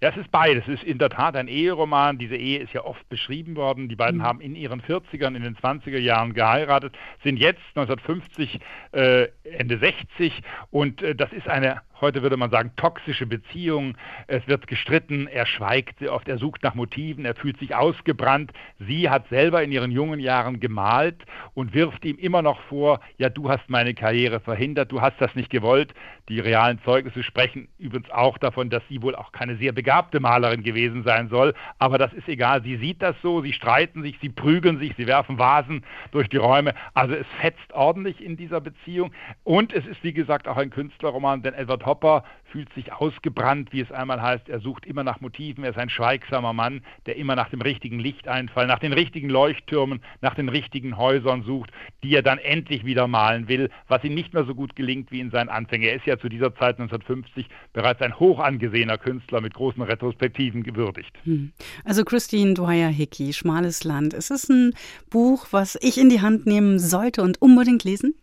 Ja, 0.00 0.10
es 0.10 0.16
ist 0.16 0.30
beides. 0.30 0.62
Es 0.68 0.74
ist 0.74 0.84
in 0.84 0.98
der 0.98 1.10
Tat 1.10 1.34
ein 1.34 1.48
Eheroman. 1.48 2.18
Diese 2.18 2.36
Ehe 2.36 2.60
ist 2.60 2.72
ja 2.72 2.84
oft 2.84 3.08
beschrieben 3.08 3.56
worden. 3.56 3.88
Die 3.88 3.96
beiden 3.96 4.18
mhm. 4.20 4.22
haben 4.22 4.40
in 4.40 4.54
ihren 4.54 4.80
40ern, 4.80 5.34
in 5.34 5.42
den 5.42 5.56
20er 5.56 5.98
Jahren 5.98 6.34
geheiratet, 6.34 6.96
sind 7.24 7.38
jetzt 7.38 7.62
1950 7.74 8.60
äh, 8.92 9.28
Ende 9.42 9.78
60 9.78 10.40
und 10.70 11.02
äh, 11.02 11.16
das 11.16 11.32
ist 11.32 11.48
eine 11.48 11.82
heute 12.00 12.22
würde 12.22 12.36
man 12.36 12.50
sagen, 12.50 12.72
toxische 12.76 13.26
Beziehung. 13.26 13.96
Es 14.26 14.46
wird 14.46 14.66
gestritten, 14.66 15.26
er 15.26 15.46
schweigt 15.46 16.02
oft, 16.08 16.28
er 16.28 16.38
sucht 16.38 16.62
nach 16.62 16.74
Motiven, 16.74 17.24
er 17.24 17.34
fühlt 17.34 17.58
sich 17.58 17.74
ausgebrannt. 17.74 18.52
Sie 18.78 19.10
hat 19.10 19.28
selber 19.28 19.62
in 19.62 19.72
ihren 19.72 19.90
jungen 19.90 20.20
Jahren 20.20 20.60
gemalt 20.60 21.24
und 21.54 21.74
wirft 21.74 22.04
ihm 22.04 22.16
immer 22.18 22.42
noch 22.42 22.60
vor, 22.62 23.00
ja, 23.16 23.28
du 23.28 23.48
hast 23.48 23.68
meine 23.68 23.94
Karriere 23.94 24.40
verhindert, 24.40 24.92
du 24.92 25.00
hast 25.00 25.20
das 25.20 25.34
nicht 25.34 25.50
gewollt. 25.50 25.94
Die 26.28 26.40
realen 26.40 26.78
Zeugnisse 26.84 27.22
sprechen 27.22 27.68
übrigens 27.78 28.10
auch 28.10 28.38
davon, 28.38 28.68
dass 28.68 28.82
sie 28.88 29.02
wohl 29.02 29.14
auch 29.14 29.32
keine 29.32 29.56
sehr 29.56 29.72
begabte 29.72 30.20
Malerin 30.20 30.62
gewesen 30.62 31.02
sein 31.02 31.28
soll. 31.28 31.54
Aber 31.78 31.98
das 31.98 32.12
ist 32.12 32.28
egal, 32.28 32.62
sie 32.62 32.76
sieht 32.76 33.02
das 33.02 33.16
so, 33.22 33.40
sie 33.42 33.52
streiten 33.52 34.02
sich, 34.02 34.18
sie 34.20 34.28
prügeln 34.28 34.78
sich, 34.78 34.94
sie 34.96 35.06
werfen 35.06 35.38
Vasen 35.38 35.84
durch 36.10 36.28
die 36.28 36.36
Räume. 36.36 36.74
Also 36.94 37.14
es 37.14 37.26
fetzt 37.40 37.72
ordentlich 37.72 38.22
in 38.22 38.36
dieser 38.36 38.60
Beziehung. 38.60 39.12
Und 39.42 39.72
es 39.72 39.86
ist, 39.86 40.04
wie 40.04 40.12
gesagt, 40.12 40.46
auch 40.48 40.58
ein 40.58 40.70
Künstlerroman, 40.70 41.42
denn 41.42 41.54
Edward 41.54 41.84
Hopper 41.88 42.22
fühlt 42.50 42.72
sich 42.74 42.92
ausgebrannt, 42.92 43.72
wie 43.72 43.80
es 43.80 43.92
einmal 43.92 44.22
heißt. 44.22 44.48
Er 44.48 44.60
sucht 44.60 44.86
immer 44.86 45.04
nach 45.04 45.20
Motiven. 45.20 45.64
Er 45.64 45.70
ist 45.70 45.78
ein 45.78 45.90
schweigsamer 45.90 46.52
Mann, 46.52 46.82
der 47.06 47.16
immer 47.16 47.36
nach 47.36 47.50
dem 47.50 47.60
richtigen 47.60 47.98
Lichteinfall, 47.98 48.66
nach 48.66 48.78
den 48.78 48.92
richtigen 48.92 49.28
Leuchttürmen, 49.28 50.00
nach 50.20 50.34
den 50.34 50.48
richtigen 50.48 50.96
Häusern 50.96 51.42
sucht, 51.42 51.70
die 52.02 52.14
er 52.14 52.22
dann 52.22 52.38
endlich 52.38 52.84
wieder 52.84 53.06
malen 53.06 53.48
will, 53.48 53.70
was 53.88 54.04
ihm 54.04 54.14
nicht 54.14 54.34
mehr 54.34 54.44
so 54.44 54.54
gut 54.54 54.76
gelingt 54.76 55.10
wie 55.12 55.20
in 55.20 55.30
seinen 55.30 55.48
Anfängen. 55.48 55.88
Er 55.88 55.96
ist 55.96 56.06
ja 56.06 56.18
zu 56.18 56.28
dieser 56.28 56.54
Zeit 56.54 56.78
1950 56.78 57.48
bereits 57.72 58.00
ein 58.00 58.18
hoch 58.18 58.38
angesehener 58.38 58.98
Künstler 58.98 59.40
mit 59.40 59.54
großen 59.54 59.82
Retrospektiven 59.82 60.62
gewürdigt. 60.62 61.14
Hm. 61.24 61.52
Also 61.84 62.04
Christine 62.04 62.54
Dwyer 62.54 62.88
Hickey, 62.88 63.32
Schmales 63.32 63.84
Land. 63.84 64.14
Ist 64.14 64.30
es 64.30 64.48
ein 64.48 64.74
Buch, 65.10 65.48
was 65.50 65.78
ich 65.80 65.98
in 65.98 66.08
die 66.08 66.20
Hand 66.20 66.46
nehmen 66.46 66.78
sollte 66.78 67.22
und 67.22 67.40
unbedingt 67.42 67.84
lesen? 67.84 68.14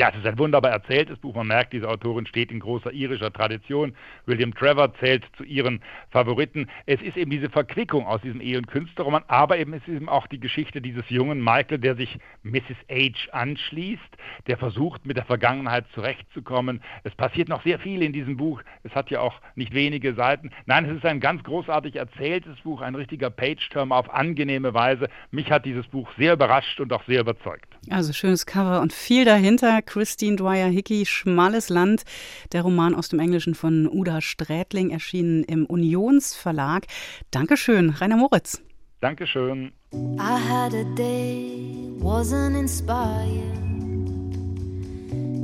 Ja, 0.00 0.08
es 0.08 0.16
ist 0.16 0.26
ein 0.26 0.38
wunderbar 0.38 0.70
erzähltes 0.70 1.18
Buch. 1.18 1.34
Man 1.34 1.48
merkt, 1.48 1.74
diese 1.74 1.88
Autorin 1.88 2.26
steht 2.26 2.50
in 2.50 2.60
großer 2.60 2.92
irischer 2.92 3.30
Tradition. 3.30 3.94
William 4.24 4.54
Trevor 4.54 4.94
zählt 4.94 5.24
zu 5.36 5.44
ihren 5.44 5.82
Favoriten. 6.10 6.68
Es 6.86 7.02
ist 7.02 7.18
eben 7.18 7.30
diese 7.30 7.50
Verquickung 7.50 8.06
aus 8.06 8.22
diesem 8.22 8.40
Ehe- 8.40 8.56
und 8.56 8.68
Künstlerroman, 8.68 9.22
aber 9.28 9.58
eben 9.58 9.74
es 9.74 9.86
eben 9.86 10.08
auch 10.08 10.26
die 10.26 10.40
Geschichte 10.40 10.80
dieses 10.80 11.08
jungen 11.10 11.44
Michael, 11.44 11.78
der 11.78 11.94
sich 11.94 12.18
Mrs. 12.42 12.76
H 12.90 13.30
anschließt, 13.32 14.00
der 14.46 14.56
versucht, 14.56 15.04
mit 15.04 15.18
der 15.18 15.26
Vergangenheit 15.26 15.84
zurechtzukommen. 15.94 16.80
Es 17.04 17.14
passiert 17.14 17.50
noch 17.50 17.62
sehr 17.62 17.78
viel 17.78 18.02
in 18.02 18.14
diesem 18.14 18.38
Buch. 18.38 18.62
Es 18.84 18.94
hat 18.94 19.10
ja 19.10 19.20
auch 19.20 19.40
nicht 19.56 19.74
wenige 19.74 20.14
Seiten. 20.14 20.50
Nein, 20.64 20.86
es 20.86 20.96
ist 20.96 21.04
ein 21.04 21.20
ganz 21.20 21.44
großartig 21.44 21.96
erzähltes 21.96 22.58
Buch, 22.60 22.80
ein 22.80 22.94
richtiger 22.94 23.28
Page-Turner 23.28 23.94
auf 23.94 24.12
angenehme 24.12 24.72
Weise. 24.72 25.08
Mich 25.30 25.50
hat 25.52 25.66
dieses 25.66 25.86
Buch 25.88 26.08
sehr 26.16 26.32
überrascht 26.32 26.80
und 26.80 26.94
auch 26.94 27.04
sehr 27.04 27.20
überzeugt. 27.20 27.66
Also 27.90 28.12
schönes 28.12 28.46
Cover 28.46 28.80
und 28.80 28.92
viel 28.92 29.24
dahinter. 29.24 29.82
Christine 29.92 30.36
Dwyer 30.36 30.68
Hickey, 30.68 31.04
Schmales 31.04 31.68
Land, 31.68 32.04
der 32.52 32.62
Roman 32.62 32.94
aus 32.94 33.10
dem 33.10 33.18
Englischen 33.18 33.54
von 33.54 33.86
Uda 33.86 34.22
Strätling, 34.22 34.88
erschienen 34.88 35.44
im 35.44 35.66
Unionsverlag. 35.66 36.86
Dankeschön, 37.30 37.90
Rainer 37.90 38.16
Moritz. 38.16 38.62
Dankeschön. 39.02 39.72
I 39.92 40.38
had 40.48 40.72
a 40.72 40.84
day, 40.96 41.90
wasn't 41.98 42.56
inspired. 42.56 43.58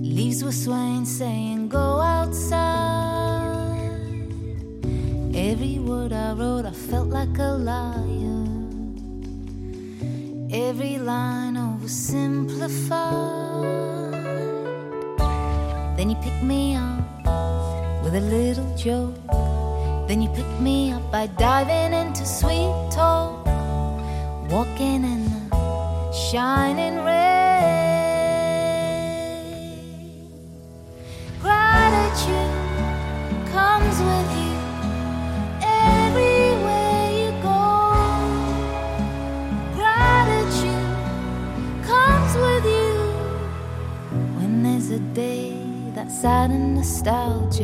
Leaves 0.00 0.42
were 0.42 0.50
swaying, 0.50 1.04
saying, 1.04 1.68
Go 1.68 2.00
outside. 2.00 2.56
Every 5.34 5.78
word 5.78 6.14
I 6.14 6.32
wrote, 6.32 6.64
I 6.64 6.72
felt 6.72 7.10
like 7.10 7.38
a 7.38 7.52
liar. 7.52 8.46
Every 10.50 10.96
line 10.96 11.58
oversimplified. 11.58 14.07
Then 15.98 16.10
you 16.10 16.16
pick 16.22 16.40
me 16.44 16.76
up 16.76 17.02
with 18.04 18.14
a 18.14 18.20
little 18.20 18.72
joke. 18.76 19.16
Then 20.06 20.22
you 20.22 20.28
pick 20.28 20.46
me 20.60 20.92
up 20.92 21.10
by 21.10 21.26
diving 21.26 21.92
into 21.92 22.24
sweet 22.24 22.72
talk. 22.92 23.44
Walking 24.48 25.02
in 25.02 25.24
the 25.24 26.12
shining 26.12 27.04
rain. 27.04 27.18
Gratitude 31.40 32.54
comes 33.50 33.98
with 33.98 34.30
you 34.38 34.54
everywhere 35.66 37.10
you 37.20 37.30
go. 37.42 37.58
Gratitude 39.74 40.94
comes 41.82 42.32
with 42.36 42.64
you 42.66 42.94
when 44.38 44.62
there's 44.62 44.90
a 44.90 45.00
day 45.00 45.57
sad 46.20 46.50
and 46.50 46.74
nostalgic. 46.74 47.62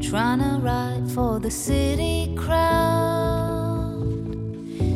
Trying 0.00 0.38
to 0.38 0.58
write 0.62 1.06
for 1.14 1.38
the 1.38 1.50
city 1.50 2.34
crowd. 2.36 4.00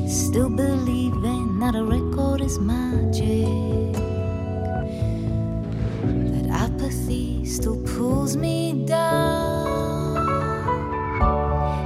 Still 0.08 0.48
believing 0.48 1.58
that 1.58 1.74
a 1.74 1.84
record 1.84 2.40
is 2.40 2.58
magic. 2.58 3.92
That 6.32 6.46
apathy 6.48 7.44
still 7.44 7.76
pulls 7.82 8.34
me 8.34 8.86
down. 8.86 10.14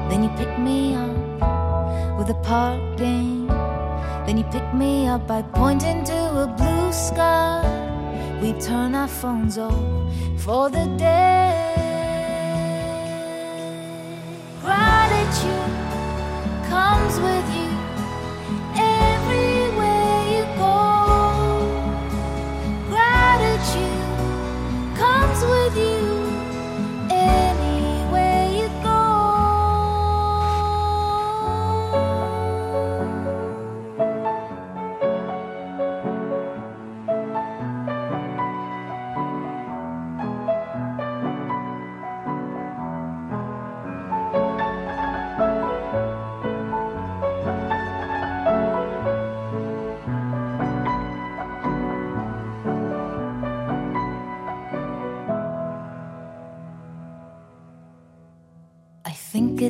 Then 0.08 0.22
you 0.22 0.30
pick 0.36 0.56
me 0.60 0.94
up 0.94 2.18
with 2.18 2.30
a 2.30 2.38
park 2.44 2.96
game. 2.96 3.48
Then 4.26 4.38
you 4.38 4.44
pick 4.44 4.72
me 4.74 5.08
up 5.08 5.26
by 5.26 5.42
pointing 5.42 6.04
to 6.04 6.18
a 6.44 6.46
blue 6.56 6.92
sky 6.92 7.75
we 8.46 8.52
turn 8.60 8.94
our 8.94 9.08
phones 9.08 9.58
off 9.58 9.74
for 10.38 10.70
the 10.70 10.86
day. 10.96 11.74
Gratitude 14.62 15.72
comes 16.68 17.18
with 17.18 17.56
you. 17.56 17.65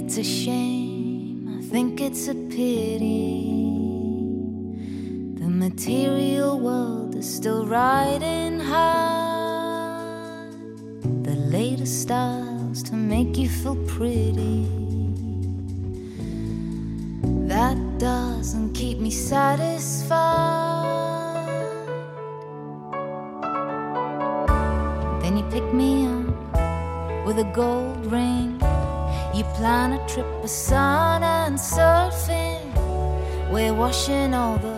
It's 0.06 0.18
a 0.18 0.22
shame, 0.22 1.58
I 1.58 1.62
think 1.62 2.00
it's 2.00 2.28
a 2.28 2.34
pity. 2.34 3.50
The 5.34 5.48
material 5.48 6.60
world 6.60 7.16
is 7.16 7.26
still 7.26 7.66
riding 7.66 8.60
high. 8.60 10.46
The 11.02 11.34
latest 11.34 12.02
styles 12.02 12.84
to 12.84 12.94
make 12.94 13.36
you 13.36 13.48
feel 13.48 13.74
pretty. 13.88 14.68
That 17.48 17.76
doesn't 17.98 18.74
keep 18.74 18.98
me 18.98 19.10
satisfied. 19.10 20.65
Sun 30.48 31.22
and 31.22 31.58
surfing. 31.58 32.60
We're 33.50 33.74
washing 33.74 34.34
all 34.34 34.58
the 34.58 34.75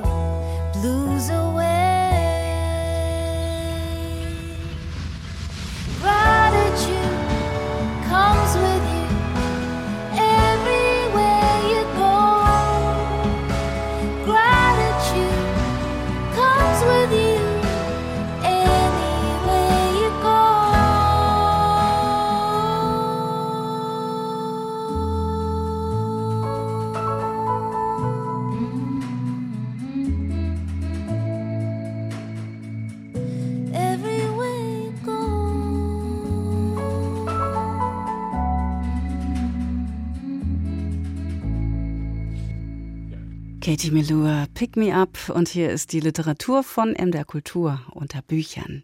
Katie 43.78 43.92
Melua, 43.92 44.46
Pick 44.54 44.76
Me 44.76 44.92
Up 44.92 45.30
und 45.32 45.48
hier 45.48 45.70
ist 45.70 45.92
die 45.92 46.00
Literatur 46.00 46.64
von 46.64 46.94
MDR 46.94 47.24
Kultur 47.24 47.80
unter 47.92 48.22
Büchern. 48.22 48.82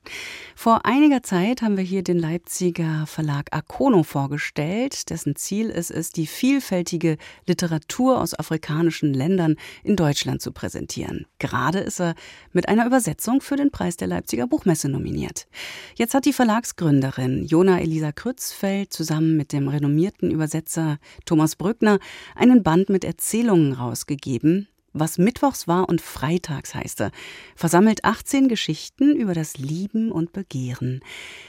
Vor 0.54 0.86
einiger 0.86 1.20
Zeit 1.24 1.62
haben 1.62 1.76
wir 1.76 1.82
hier 1.82 2.04
den 2.04 2.16
Leipziger 2.16 3.04
Verlag 3.08 3.48
Akono 3.50 4.04
vorgestellt, 4.04 5.10
dessen 5.10 5.34
Ziel 5.34 5.68
es 5.68 5.90
ist, 5.90 6.16
die 6.16 6.28
vielfältige 6.28 7.16
Literatur 7.44 8.20
aus 8.20 8.38
afrikanischen 8.38 9.12
Ländern 9.12 9.56
in 9.82 9.96
Deutschland 9.96 10.40
zu 10.40 10.52
präsentieren. 10.52 11.26
Gerade 11.40 11.80
ist 11.80 12.00
er 12.00 12.14
mit 12.52 12.68
einer 12.68 12.86
Übersetzung 12.86 13.40
für 13.40 13.56
den 13.56 13.72
Preis 13.72 13.96
der 13.96 14.06
Leipziger 14.06 14.46
Buchmesse 14.46 14.88
nominiert. 14.88 15.48
Jetzt 15.96 16.14
hat 16.14 16.24
die 16.24 16.32
Verlagsgründerin 16.32 17.46
Jona 17.46 17.80
Elisa 17.80 18.12
Krützfeld 18.12 18.92
zusammen 18.92 19.36
mit 19.36 19.52
dem 19.52 19.66
renommierten 19.66 20.30
Übersetzer 20.30 20.98
Thomas 21.24 21.56
Brückner 21.56 21.98
einen 22.36 22.62
Band 22.62 22.90
mit 22.90 23.02
Erzählungen 23.02 23.72
rausgegeben, 23.72 24.68
was 24.94 25.18
Mittwochs 25.18 25.68
war 25.68 25.88
und 25.88 26.00
Freitags 26.00 26.74
heißt 26.74 27.02
er, 27.02 27.10
versammelt 27.56 28.04
18 28.04 28.48
Geschichten 28.48 29.14
über 29.14 29.34
das 29.34 29.58
Lieben 29.58 30.10
und 30.10 30.32
Begehren. 30.32 31.00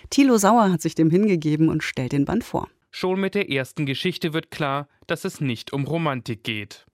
Thilo 0.10 0.38
Sauer 0.38 0.72
hat 0.72 0.82
sich 0.82 0.96
dem 0.96 1.10
hingegeben 1.10 1.70
und 1.70 1.84
stellt 1.84 2.12
den 2.12 2.26
Band 2.26 2.44
vor. 2.44 2.68
Schon 2.92 3.20
mit 3.20 3.36
der 3.36 3.50
ersten 3.50 3.86
Geschichte 3.86 4.34
wird 4.34 4.52
klar, 4.52 4.88
dass 5.08 5.26
es 5.26 5.40
nicht 5.40 5.72
um 5.74 5.86
Romantik 5.86 6.44
geht. 6.44 6.86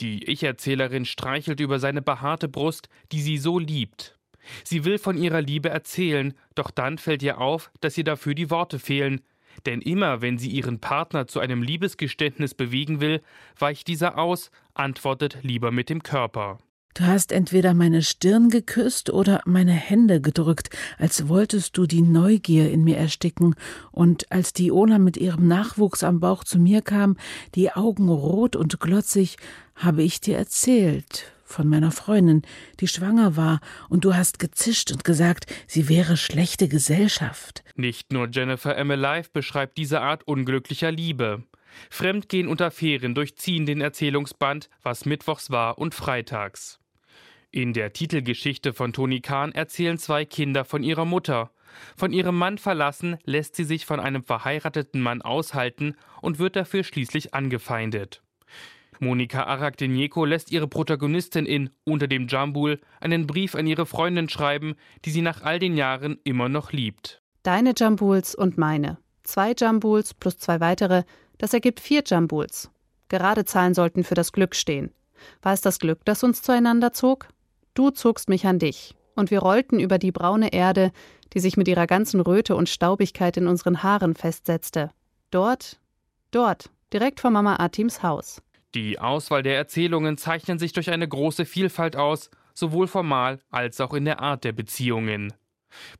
Die 0.00 0.24
Ich-Erzählerin 0.24 1.04
streichelt 1.04 1.60
über 1.60 1.78
seine 1.78 2.02
behaarte 2.02 2.48
Brust, 2.48 2.88
die 3.12 3.22
sie 3.22 3.38
so 3.38 3.58
liebt. 3.58 4.18
Sie 4.64 4.84
will 4.84 4.98
von 4.98 5.16
ihrer 5.16 5.42
Liebe 5.42 5.68
erzählen, 5.68 6.34
doch 6.54 6.70
dann 6.70 6.98
fällt 6.98 7.22
ihr 7.22 7.38
auf, 7.38 7.70
dass 7.80 7.98
ihr 7.98 8.04
dafür 8.04 8.34
die 8.34 8.50
Worte 8.50 8.78
fehlen, 8.78 9.20
denn 9.64 9.80
immer 9.80 10.20
wenn 10.20 10.38
sie 10.38 10.50
ihren 10.50 10.80
Partner 10.80 11.26
zu 11.26 11.40
einem 11.40 11.62
Liebesgeständnis 11.62 12.54
bewegen 12.54 13.00
will, 13.00 13.22
weicht 13.58 13.88
dieser 13.88 14.18
aus, 14.18 14.50
antwortet 14.74 15.38
lieber 15.42 15.70
mit 15.70 15.88
dem 15.88 16.02
Körper. 16.02 16.58
Du 16.96 17.04
hast 17.04 17.30
entweder 17.30 17.74
meine 17.74 18.00
Stirn 18.00 18.48
geküsst 18.48 19.10
oder 19.10 19.42
meine 19.44 19.74
Hände 19.74 20.22
gedrückt, 20.22 20.70
als 20.96 21.28
wolltest 21.28 21.76
du 21.76 21.84
die 21.86 22.00
Neugier 22.00 22.70
in 22.70 22.84
mir 22.84 22.96
ersticken, 22.96 23.54
und 23.92 24.32
als 24.32 24.54
die 24.54 24.72
Ona 24.72 24.98
mit 24.98 25.18
ihrem 25.18 25.46
Nachwuchs 25.46 26.02
am 26.02 26.20
Bauch 26.20 26.42
zu 26.42 26.58
mir 26.58 26.80
kam, 26.80 27.18
die 27.54 27.70
Augen 27.70 28.08
rot 28.08 28.56
und 28.56 28.80
glotzig, 28.80 29.36
habe 29.74 30.02
ich 30.02 30.22
dir 30.22 30.38
erzählt, 30.38 31.35
von 31.46 31.68
meiner 31.68 31.92
Freundin, 31.92 32.42
die 32.80 32.88
schwanger 32.88 33.36
war, 33.36 33.60
und 33.88 34.04
du 34.04 34.14
hast 34.14 34.38
gezischt 34.38 34.92
und 34.92 35.04
gesagt, 35.04 35.46
sie 35.66 35.88
wäre 35.88 36.16
schlechte 36.16 36.68
Gesellschaft. 36.68 37.64
Nicht 37.76 38.12
nur 38.12 38.28
Jennifer 38.30 38.76
M. 38.76 38.90
Alive 38.90 39.30
beschreibt 39.32 39.78
diese 39.78 40.00
Art 40.00 40.26
unglücklicher 40.26 40.90
Liebe. 40.90 41.44
Fremdgehen 41.90 42.48
und 42.48 42.60
Affären 42.62 43.14
durchziehen 43.14 43.66
den 43.66 43.80
Erzählungsband, 43.80 44.68
was 44.82 45.04
mittwochs 45.04 45.50
war 45.50 45.78
und 45.78 45.94
freitags. 45.94 46.80
In 47.50 47.72
der 47.72 47.92
Titelgeschichte 47.92 48.72
von 48.72 48.92
Toni 48.92 49.20
Kahn 49.20 49.52
erzählen 49.52 49.98
zwei 49.98 50.24
Kinder 50.24 50.64
von 50.64 50.82
ihrer 50.82 51.04
Mutter. 51.04 51.50
Von 51.96 52.12
ihrem 52.12 52.36
Mann 52.36 52.58
verlassen 52.58 53.18
lässt 53.24 53.56
sie 53.56 53.64
sich 53.64 53.86
von 53.86 54.00
einem 54.00 54.24
verheirateten 54.24 55.00
Mann 55.00 55.22
aushalten 55.22 55.96
und 56.20 56.38
wird 56.38 56.56
dafür 56.56 56.84
schließlich 56.84 57.34
angefeindet. 57.34 58.22
Monika 59.00 59.44
Arakdenjeko 59.44 60.24
lässt 60.24 60.50
ihre 60.50 60.68
Protagonistin 60.68 61.46
in 61.46 61.70
Unter 61.84 62.08
dem 62.08 62.28
Jambul 62.28 62.80
einen 63.00 63.26
Brief 63.26 63.54
an 63.54 63.66
ihre 63.66 63.86
Freundin 63.86 64.28
schreiben, 64.28 64.74
die 65.04 65.10
sie 65.10 65.22
nach 65.22 65.42
all 65.42 65.58
den 65.58 65.76
Jahren 65.76 66.18
immer 66.24 66.48
noch 66.48 66.72
liebt. 66.72 67.22
Deine 67.42 67.74
Jambuls 67.76 68.34
und 68.34 68.58
meine. 68.58 68.98
Zwei 69.22 69.54
Jambuls 69.56 70.14
plus 70.14 70.38
zwei 70.38 70.60
weitere, 70.60 71.04
das 71.38 71.52
ergibt 71.52 71.80
vier 71.80 72.02
Jambuls. 72.04 72.70
Gerade 73.08 73.44
Zahlen 73.44 73.74
sollten 73.74 74.04
für 74.04 74.14
das 74.14 74.32
Glück 74.32 74.54
stehen. 74.54 74.92
War 75.42 75.52
es 75.52 75.60
das 75.60 75.78
Glück, 75.78 76.04
das 76.04 76.22
uns 76.22 76.42
zueinander 76.42 76.92
zog? 76.92 77.28
Du 77.74 77.90
zogst 77.90 78.28
mich 78.28 78.46
an 78.46 78.58
dich, 78.58 78.94
und 79.14 79.30
wir 79.30 79.40
rollten 79.40 79.80
über 79.80 79.98
die 79.98 80.12
braune 80.12 80.52
Erde, 80.52 80.92
die 81.32 81.40
sich 81.40 81.56
mit 81.56 81.68
ihrer 81.68 81.86
ganzen 81.86 82.20
Röte 82.20 82.56
und 82.56 82.68
Staubigkeit 82.68 83.36
in 83.36 83.46
unseren 83.46 83.82
Haaren 83.82 84.14
festsetzte. 84.14 84.90
Dort, 85.30 85.78
dort, 86.30 86.70
direkt 86.92 87.20
vor 87.20 87.30
Mama 87.30 87.56
Atims 87.56 88.02
Haus. 88.02 88.42
Die 88.76 88.98
Auswahl 88.98 89.42
der 89.42 89.56
Erzählungen 89.56 90.18
zeichnen 90.18 90.58
sich 90.58 90.74
durch 90.74 90.90
eine 90.90 91.08
große 91.08 91.46
Vielfalt 91.46 91.96
aus, 91.96 92.28
sowohl 92.52 92.86
formal 92.86 93.38
als 93.48 93.80
auch 93.80 93.94
in 93.94 94.04
der 94.04 94.20
Art 94.20 94.44
der 94.44 94.52
Beziehungen. 94.52 95.32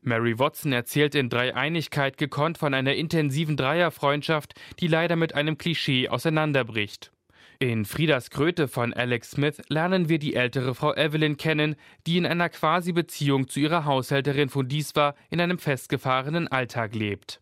Mary 0.03 0.39
Watson 0.39 0.73
erzählt 0.73 1.15
in 1.15 1.31
Dreieinigkeit 1.31 2.19
gekonnt 2.19 2.59
von 2.59 2.75
einer 2.75 2.95
intensiven 2.95 3.57
Dreierfreundschaft, 3.57 4.53
die 4.79 4.89
leider 4.89 5.17
mit 5.17 5.35
einem 5.35 5.57
Klischee 5.57 6.11
auseinanderbricht. 6.11 7.13
In 7.61 7.87
Friedas 7.87 8.29
Kröte 8.29 8.69
von 8.69 8.93
Alex 8.93 9.31
Smith 9.31 9.63
lernen 9.71 10.11
wir 10.11 10.19
die 10.19 10.35
ältere 10.35 10.75
Frau 10.75 10.95
Evelyn 10.95 11.39
kennen, 11.39 11.77
die 12.07 12.19
in 12.19 12.27
einer 12.27 12.51
Quasi-Beziehung 12.51 13.49
zu 13.49 13.61
ihrer 13.61 13.87
Haushälterin 13.87 14.51
von 14.51 14.69
Dieswa 14.69 15.15
in 15.31 15.41
einem 15.41 15.59
festgefahrenen 15.59 16.47
Alltag 16.49 16.95
lebt. 16.95 17.41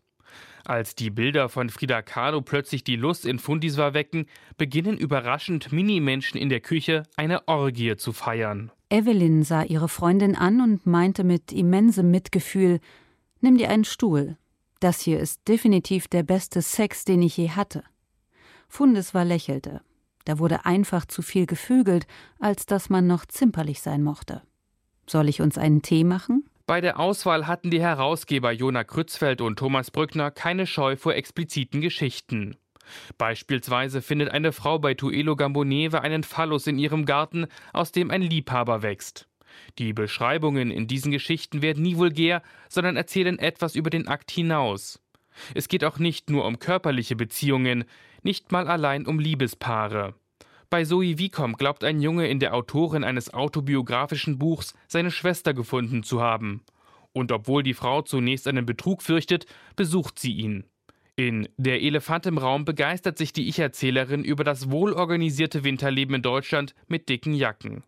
Als 0.65 0.95
die 0.95 1.11
Bilder 1.11 1.47
von 1.47 1.69
Frida 1.69 2.01
Kahlo 2.01 2.41
plötzlich 2.41 2.83
die 2.83 2.95
Lust 2.95 3.25
in 3.25 3.37
Fundiswa 3.37 3.93
wecken, 3.93 4.25
beginnen 4.57 4.97
überraschend 4.97 5.71
Minimenschen 5.71 6.39
in 6.39 6.49
der 6.49 6.59
Küche 6.59 7.03
eine 7.15 7.47
Orgie 7.47 7.95
zu 7.97 8.13
feiern. 8.13 8.71
Evelyn 8.89 9.43
sah 9.43 9.61
ihre 9.61 9.87
Freundin 9.87 10.35
an 10.35 10.61
und 10.61 10.87
meinte 10.87 11.23
mit 11.23 11.51
immensem 11.51 12.09
Mitgefühl: 12.09 12.79
Nimm 13.41 13.59
dir 13.59 13.69
einen 13.69 13.85
Stuhl. 13.85 14.37
Das 14.79 15.01
hier 15.01 15.19
ist 15.19 15.47
definitiv 15.47 16.07
der 16.07 16.23
beste 16.23 16.63
Sex, 16.63 17.05
den 17.05 17.21
ich 17.21 17.37
je 17.37 17.49
hatte. 17.49 17.83
Fundiswa 18.67 19.21
lächelte. 19.21 19.81
Da 20.25 20.39
wurde 20.39 20.65
einfach 20.65 21.05
zu 21.05 21.21
viel 21.21 21.45
gefügelt, 21.45 22.07
als 22.39 22.65
dass 22.65 22.89
man 22.89 23.05
noch 23.05 23.27
zimperlich 23.27 23.81
sein 23.81 24.01
mochte. 24.01 24.41
Soll 25.05 25.29
ich 25.29 25.41
uns 25.41 25.59
einen 25.59 25.83
Tee 25.83 26.03
machen? 26.03 26.49
Bei 26.67 26.81
der 26.81 26.99
Auswahl 26.99 27.45
hatten 27.45 27.69
die 27.69 27.81
Herausgeber 27.81 28.51
Jona 28.51 28.83
Krützfeld 28.83 29.39
und 29.39 29.59
Thomas 29.59 29.91
Brückner 29.91 30.31
keine 30.31 30.65
Scheu 30.65 30.95
vor 30.95 31.13
expliziten 31.13 31.79
Geschichten. 31.79 32.57
Beispielsweise 33.19 34.01
findet 34.01 34.29
eine 34.31 34.51
Frau 34.51 34.79
bei 34.79 34.95
Tuelo 34.95 35.35
Gamboneve 35.35 36.01
einen 36.01 36.23
Phallus 36.23 36.65
in 36.65 36.79
ihrem 36.79 37.05
Garten, 37.05 37.45
aus 37.71 37.91
dem 37.91 38.09
ein 38.09 38.23
Liebhaber 38.23 38.81
wächst. 38.81 39.27
Die 39.77 39.93
Beschreibungen 39.93 40.71
in 40.71 40.87
diesen 40.87 41.11
Geschichten 41.11 41.61
werden 41.61 41.83
nie 41.83 41.97
vulgär, 41.97 42.41
sondern 42.67 42.95
erzählen 42.95 43.37
etwas 43.37 43.75
über 43.75 43.91
den 43.91 44.07
Akt 44.07 44.31
hinaus. 44.31 44.99
Es 45.53 45.67
geht 45.67 45.83
auch 45.83 45.99
nicht 45.99 46.31
nur 46.31 46.45
um 46.45 46.57
körperliche 46.57 47.15
Beziehungen, 47.15 47.83
nicht 48.23 48.51
mal 48.51 48.67
allein 48.67 49.05
um 49.05 49.19
Liebespaare. 49.19 50.15
Bei 50.69 50.83
Zoe 50.83 51.17
Wiekom 51.17 51.53
glaubt 51.53 51.83
ein 51.83 52.01
Junge 52.01 52.27
in 52.27 52.39
der 52.39 52.53
Autorin 52.53 53.03
eines 53.03 53.33
autobiografischen 53.33 54.39
Buchs 54.39 54.73
seine 54.87 55.11
Schwester 55.11 55.53
gefunden 55.53 56.03
zu 56.03 56.21
haben. 56.21 56.61
Und 57.13 57.31
obwohl 57.31 57.63
die 57.63 57.73
Frau 57.73 58.01
zunächst 58.01 58.47
einen 58.47 58.65
Betrug 58.65 59.01
fürchtet, 59.01 59.45
besucht 59.75 60.19
sie 60.19 60.33
ihn. 60.33 60.65
In 61.15 61.47
Der 61.55 61.81
Elefant 61.81 62.25
im 62.25 62.37
Raum 62.37 62.65
begeistert 62.65 63.17
sich 63.17 63.31
die 63.31 63.47
Ich-Erzählerin 63.47 64.25
über 64.25 64.43
das 64.43 64.69
wohlorganisierte 64.69 65.63
Winterleben 65.63 66.15
in 66.15 66.21
Deutschland 66.21 66.75
mit 66.87 67.07
dicken 67.07 67.33
Jacken. 67.33 67.83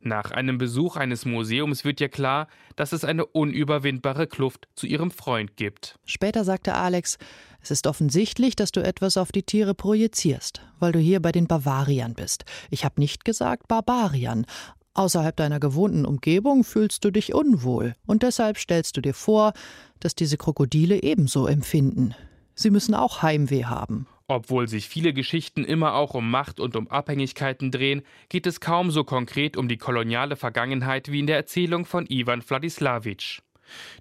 Nach 0.00 0.30
einem 0.30 0.58
Besuch 0.58 0.96
eines 0.96 1.24
Museums 1.24 1.84
wird 1.84 2.00
ihr 2.00 2.08
klar, 2.08 2.48
dass 2.76 2.92
es 2.92 3.04
eine 3.04 3.26
unüberwindbare 3.26 4.26
Kluft 4.26 4.68
zu 4.74 4.86
ihrem 4.86 5.10
Freund 5.10 5.56
gibt. 5.56 5.98
Später 6.04 6.44
sagte 6.44 6.74
Alex, 6.74 7.18
es 7.60 7.70
ist 7.70 7.86
offensichtlich, 7.86 8.54
dass 8.54 8.70
du 8.70 8.80
etwas 8.80 9.16
auf 9.16 9.32
die 9.32 9.42
Tiere 9.42 9.74
projizierst, 9.74 10.62
weil 10.78 10.92
du 10.92 10.98
hier 10.98 11.20
bei 11.20 11.32
den 11.32 11.46
Bavariern 11.46 12.14
bist. 12.14 12.44
Ich 12.70 12.84
habe 12.84 13.00
nicht 13.00 13.24
gesagt 13.24 13.66
Barbariern. 13.68 14.46
Außerhalb 14.94 15.36
deiner 15.36 15.60
gewohnten 15.60 16.06
Umgebung 16.06 16.64
fühlst 16.64 17.04
du 17.04 17.10
dich 17.10 17.34
unwohl, 17.34 17.94
und 18.06 18.22
deshalb 18.22 18.56
stellst 18.56 18.96
du 18.96 19.02
dir 19.02 19.12
vor, 19.12 19.52
dass 20.00 20.14
diese 20.14 20.38
Krokodile 20.38 21.02
ebenso 21.02 21.46
empfinden. 21.46 22.14
Sie 22.54 22.70
müssen 22.70 22.94
auch 22.94 23.20
Heimweh 23.20 23.64
haben. 23.64 24.06
Obwohl 24.28 24.66
sich 24.66 24.88
viele 24.88 25.12
Geschichten 25.12 25.64
immer 25.64 25.94
auch 25.94 26.14
um 26.14 26.28
Macht 26.30 26.58
und 26.58 26.74
um 26.74 26.88
Abhängigkeiten 26.88 27.70
drehen, 27.70 28.02
geht 28.28 28.46
es 28.46 28.60
kaum 28.60 28.90
so 28.90 29.04
konkret 29.04 29.56
um 29.56 29.68
die 29.68 29.76
koloniale 29.76 30.34
Vergangenheit 30.34 31.12
wie 31.12 31.20
in 31.20 31.28
der 31.28 31.36
Erzählung 31.36 31.84
von 31.84 32.06
Ivan 32.08 32.42
Wladislawitsch. 32.42 33.40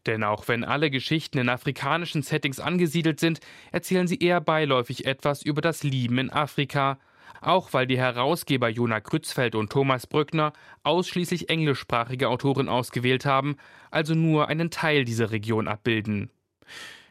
Denn 0.07 0.23
auch 0.23 0.47
wenn 0.47 0.63
alle 0.63 0.89
Geschichten 0.89 1.37
in 1.37 1.49
afrikanischen 1.49 2.23
Settings 2.23 2.59
angesiedelt 2.59 3.19
sind, 3.19 3.39
erzählen 3.71 4.07
sie 4.07 4.17
eher 4.17 4.41
beiläufig 4.41 5.05
etwas 5.05 5.43
über 5.43 5.61
das 5.61 5.83
Lieben 5.83 6.17
in 6.17 6.31
Afrika, 6.31 6.97
auch 7.41 7.73
weil 7.73 7.85
die 7.85 7.97
Herausgeber 7.97 8.69
Jona 8.69 9.01
Krützfeld 9.01 9.53
und 9.53 9.71
Thomas 9.71 10.07
Brückner 10.07 10.53
ausschließlich 10.83 11.49
englischsprachige 11.49 12.29
Autoren 12.29 12.69
ausgewählt 12.69 13.25
haben, 13.25 13.57
also 13.91 14.15
nur 14.15 14.47
einen 14.47 14.71
Teil 14.71 15.05
dieser 15.05 15.29
Region 15.29 15.67
abbilden. 15.67 16.31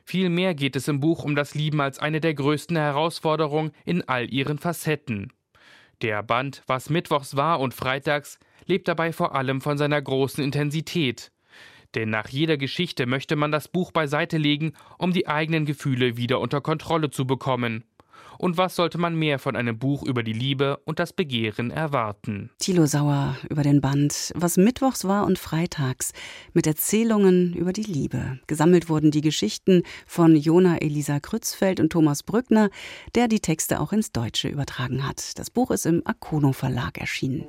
Vielmehr 0.04 0.54
geht 0.54 0.76
es 0.76 0.86
im 0.86 1.00
Buch 1.00 1.24
um 1.24 1.34
das 1.34 1.54
Lieben 1.54 1.80
als 1.80 1.98
eine 1.98 2.20
der 2.20 2.34
größten 2.34 2.76
Herausforderungen 2.76 3.72
in 3.84 4.06
all 4.06 4.32
ihren 4.32 4.58
Facetten. 4.58 5.32
Der 6.02 6.22
Band 6.22 6.62
Was 6.66 6.90
Mittwochs 6.90 7.36
war 7.36 7.60
und 7.60 7.72
Freitags 7.72 8.38
lebt 8.66 8.86
dabei 8.86 9.12
vor 9.12 9.34
allem 9.34 9.60
von 9.60 9.78
seiner 9.78 10.00
großen 10.00 10.44
Intensität. 10.44 11.32
Denn 11.94 12.10
nach 12.10 12.28
jeder 12.28 12.56
Geschichte 12.56 13.06
möchte 13.06 13.36
man 13.36 13.52
das 13.52 13.68
Buch 13.68 13.92
beiseite 13.92 14.36
legen, 14.36 14.74
um 14.98 15.12
die 15.12 15.26
eigenen 15.26 15.64
Gefühle 15.64 16.16
wieder 16.16 16.40
unter 16.40 16.60
Kontrolle 16.60 17.10
zu 17.10 17.26
bekommen. 17.26 17.84
Und 18.38 18.56
was 18.56 18.76
sollte 18.76 18.98
man 18.98 19.14
mehr 19.14 19.38
von 19.38 19.56
einem 19.56 19.78
Buch 19.78 20.02
über 20.02 20.22
die 20.22 20.32
Liebe 20.32 20.78
und 20.84 20.98
das 20.98 21.12
Begehren 21.12 21.70
erwarten? 21.70 22.50
Thilo 22.58 22.86
Sauer 22.86 23.36
über 23.48 23.62
den 23.62 23.80
Band, 23.80 24.32
was 24.34 24.56
mittwochs 24.56 25.04
war 25.04 25.26
und 25.26 25.38
freitags, 25.38 26.12
mit 26.52 26.66
Erzählungen 26.66 27.54
über 27.54 27.72
die 27.72 27.82
Liebe. 27.82 28.38
Gesammelt 28.46 28.88
wurden 28.88 29.10
die 29.10 29.20
Geschichten 29.20 29.82
von 30.06 30.36
Jona 30.36 30.78
Elisa 30.78 31.20
Krützfeld 31.20 31.80
und 31.80 31.90
Thomas 31.90 32.22
Brückner, 32.22 32.70
der 33.14 33.28
die 33.28 33.40
Texte 33.40 33.80
auch 33.80 33.92
ins 33.92 34.12
Deutsche 34.12 34.48
übertragen 34.48 35.06
hat. 35.06 35.38
Das 35.38 35.50
Buch 35.50 35.70
ist 35.70 35.86
im 35.86 36.02
Akono 36.04 36.52
Verlag 36.52 36.98
erschienen. 36.98 37.46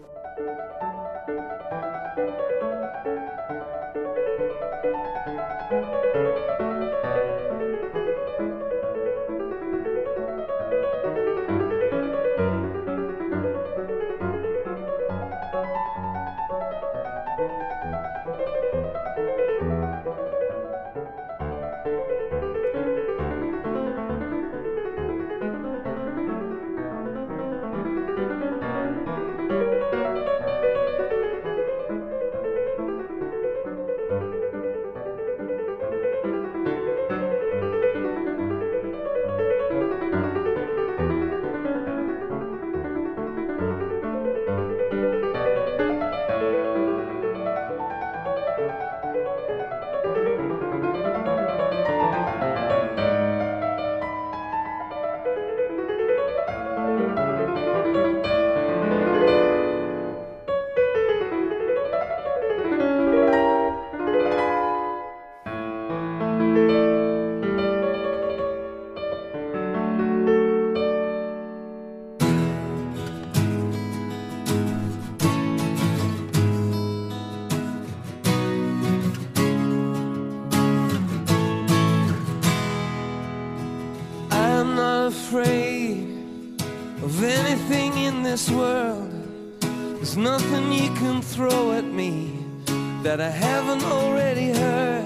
That 93.06 93.22
I 93.22 93.30
haven't 93.30 93.84
already 93.84 94.50
heard. 94.50 95.06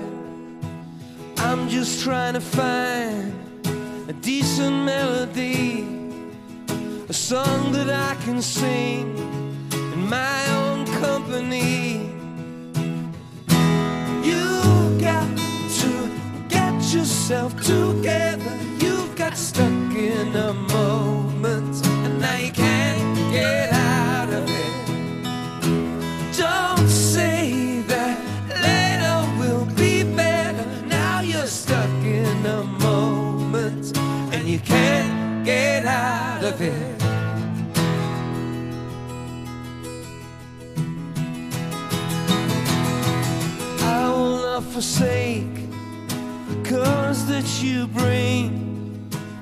I'm 1.37 1.67
just 1.67 2.01
trying 2.01 2.33
to 2.33 2.39
find 2.39 3.33
a 4.09 4.13
decent 4.13 4.85
melody, 4.85 5.85
a 7.09 7.13
song 7.13 7.73
that 7.73 7.89
I 7.89 8.15
can 8.23 8.41
sing 8.41 9.17
in 9.73 10.09
my 10.09 10.39
own 10.59 10.85
company. 11.03 12.09
You've 14.23 15.01
got 15.01 15.29
to 15.81 15.91
get 16.47 16.73
yourself 16.93 17.51
together. 17.61 18.57
You've 18.79 19.13
got 19.17 19.35
stuck 19.35 19.78
in 20.19 20.35
a 20.35 20.53
moment, 20.53 21.85
and 21.85 22.19
now 22.19 22.35
you 22.35 22.51
can't 22.51 23.31
get 23.31 23.71
out 23.71 24.29
of 24.29 24.43
it. 24.49 24.73
Don't 26.37 26.89
say 26.89 27.81
that 27.87 28.19
later 28.67 29.17
will 29.39 29.65
be 29.75 30.03
better. 30.03 30.65
Now 30.87 31.21
you're 31.21 31.47
stuck 31.47 31.89
in 32.03 32.45
a 32.45 32.63
moment, 32.81 33.97
and 34.33 34.45
you 34.47 34.59
can't 34.59 35.45
get 35.45 35.85
out 35.85 36.43
of 36.43 36.61
it. 36.61 37.01
I 43.81 44.09
will 44.09 44.37
not 44.47 44.63
forsake 44.63 45.55
the 46.49 46.69
colors 46.69 47.25
that 47.25 47.63
you 47.63 47.87
bring, 47.87 48.68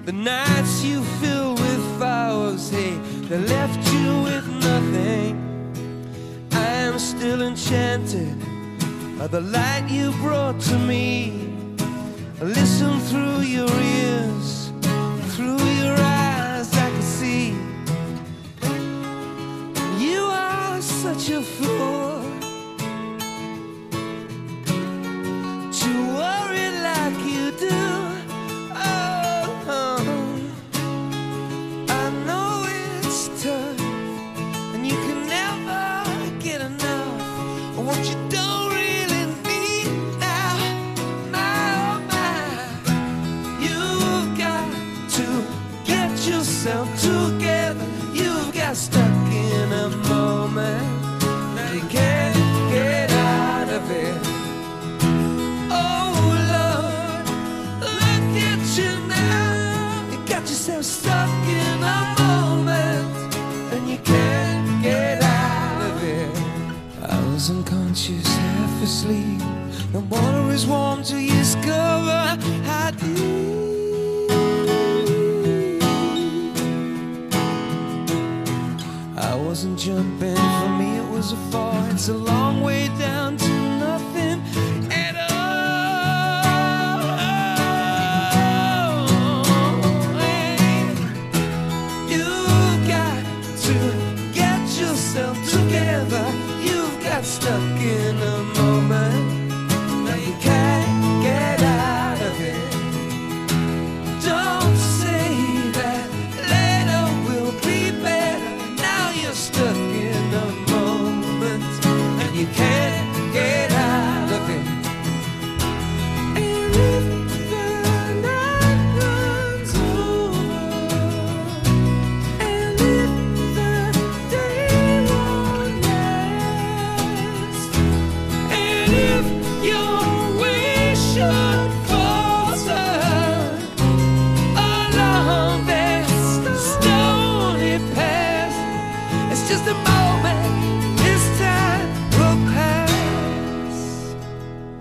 the 0.08 0.14
nights 0.14 0.86
you 0.86 1.04
fill 1.20 1.54
with 1.56 1.98
flowers, 1.98 2.70
hey, 2.70 2.98
that 3.28 3.42
left 3.50 3.92
you 3.92 4.22
with 4.22 4.48
nothing. 4.64 5.36
I 6.54 6.66
am 6.88 6.98
still 6.98 7.42
enchanted 7.42 8.40
by 9.20 9.28
the 9.28 9.42
light 9.42 9.86
you 9.90 10.14
brought 10.24 10.62
to 10.62 10.80
me. 10.80 11.54
I 12.40 12.46
listen 12.46 13.02
through 13.02 13.42
your 13.42 13.70
ears 13.70 14.72
through 15.36 15.62
your 15.82 15.98
eyes 15.98 16.72
I 16.74 16.90
can 16.90 17.02
see 17.02 17.50
you 20.00 20.22
are 20.22 20.80
such 20.80 21.32
a 21.32 21.42
fool 21.42 22.22
to 25.82 25.92
worry 26.16 26.70
like 26.80 27.20
you 27.26 27.52
do. 27.52 28.07
What 37.78 38.10
you 38.10 38.16
don't 38.30 38.67
unconscious, 67.98 68.28
half 68.38 68.84
asleep. 68.84 69.40
The 69.92 70.00
water 70.00 70.52
is 70.52 70.66
warm 70.68 71.04
till 71.04 71.20
you 71.20 71.32
discover 71.32 72.38
how 72.64 72.92
deep. 72.92 74.32
I 79.18 79.36
wasn't 79.36 79.80
jumping, 79.80 80.36
for 80.36 80.70
me 80.78 80.98
it 80.98 81.10
was 81.10 81.32
a 81.32 81.38
fall. 81.52 81.86
It's 81.92 82.10
a 82.10 82.14
long 82.14 82.37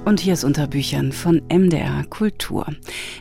Und 0.06 0.20
hier 0.20 0.34
ist 0.34 0.44
unter 0.44 0.68
Büchern 0.68 1.10
von 1.12 1.42
MDR 1.48 2.04
Kultur. 2.08 2.66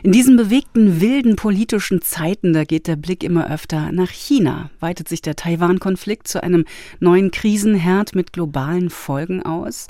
In 0.04 0.12
diesen 0.12 0.36
bewegten, 0.36 1.00
wilden 1.00 1.34
politischen 1.34 2.00
Zeiten, 2.00 2.52
da 2.52 2.62
geht 2.62 2.86
der 2.86 2.94
Blick 2.94 3.24
immer 3.24 3.50
öfter 3.50 3.90
nach 3.90 4.10
China. 4.10 4.70
Weitet 4.78 5.08
sich 5.08 5.20
der 5.20 5.34
Taiwan-Konflikt 5.34 6.28
zu 6.28 6.42
einem 6.42 6.64
neuen 7.00 7.32
Krisenherd 7.32 8.14
mit 8.14 8.32
globalen 8.32 8.88
Folgen 8.88 9.42
aus? 9.42 9.88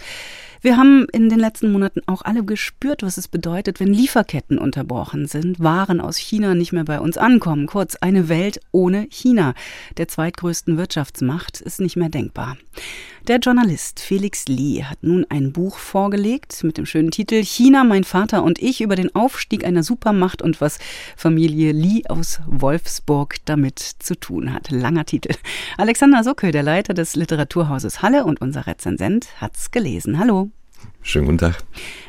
Wir 0.67 0.79
haben 0.79 1.07
in 1.13 1.29
den 1.29 1.39
letzten 1.39 1.71
Monaten 1.71 2.01
auch 2.07 2.23
alle 2.23 2.43
gespürt, 2.43 3.05
was 3.05 3.19
es 3.19 3.29
bedeutet, 3.29 3.79
wenn 3.79 3.95
Lieferketten 3.95 4.59
unterbrochen 4.59 5.29
sind, 5.29 5.61
Waren 5.61 6.01
aus 6.01 6.17
China 6.17 6.57
nicht 6.57 6.73
mehr 6.73 6.83
bei 6.83 6.99
uns 6.99 7.17
ankommen. 7.17 7.69
Kurz, 7.69 7.95
eine 7.95 8.29
Welt 8.29 8.59
ohne 8.73 9.07
China, 9.09 9.55
der 9.97 10.09
zweitgrößten 10.09 10.77
Wirtschaftsmacht, 10.77 11.61
ist 11.61 11.81
nicht 11.81 11.95
mehr 11.95 12.09
denkbar. 12.09 12.57
Der 13.29 13.39
Journalist 13.39 14.01
Felix 14.01 14.47
Lee 14.49 14.83
hat 14.83 15.05
nun 15.05 15.25
ein 15.29 15.53
Buch 15.53 15.79
vorgelegt 15.79 16.65
mit 16.65 16.79
dem 16.79 16.87
schönen 16.87 17.13
Titel 17.13 17.45
China, 17.45 17.85
mein 17.85 18.03
Vater 18.03 18.43
und 18.43 18.61
ich 18.61 18.81
über 18.81 18.97
den 18.97 19.15
Aufstieg 19.15 19.65
einer 19.65 19.85
Supermacht 19.85 20.43
und 20.43 20.61
was 20.61 20.81
Familie 21.17 21.71
Lee 21.71 22.03
aus 22.09 22.41
Wolfsburg 22.45 23.37
damit 23.45 23.79
zu 23.79 24.19
tun 24.19 24.53
hat. 24.53 24.73
Langer 24.73 25.05
Titel. 25.05 25.33
Alexander 25.77 26.25
Sockel, 26.25 26.51
der 26.51 26.65
Leiter 26.65 26.93
des 26.93 27.15
Literaturhauses 27.15 28.03
Halle 28.03 28.25
und 28.25 28.41
unser 28.41 28.67
Rezensent, 28.67 29.29
hat's 29.41 29.71
gelesen. 29.71 30.19
Hallo. 30.19 30.51
Schönen 31.03 31.27
guten 31.27 31.39
Tag. 31.39 31.57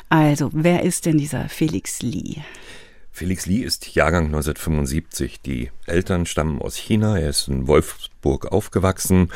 Also, 0.10 0.50
wer 0.54 0.84
ist 0.84 1.06
denn 1.06 1.18
dieser 1.18 1.50
Felix 1.50 2.02
Lee? 2.02 2.38
Felix 3.12 3.48
Lee 3.48 3.64
ist 3.64 3.96
Jahrgang 3.96 4.26
1975. 4.26 5.42
Die 5.42 5.72
Eltern 5.88 6.26
stammen 6.28 6.62
aus 6.62 6.76
China. 6.76 7.18
Er 7.18 7.30
ist 7.30 7.48
in 7.48 7.68
Wolfsburg 7.68 8.52
aufgewachsen. 8.52 9.30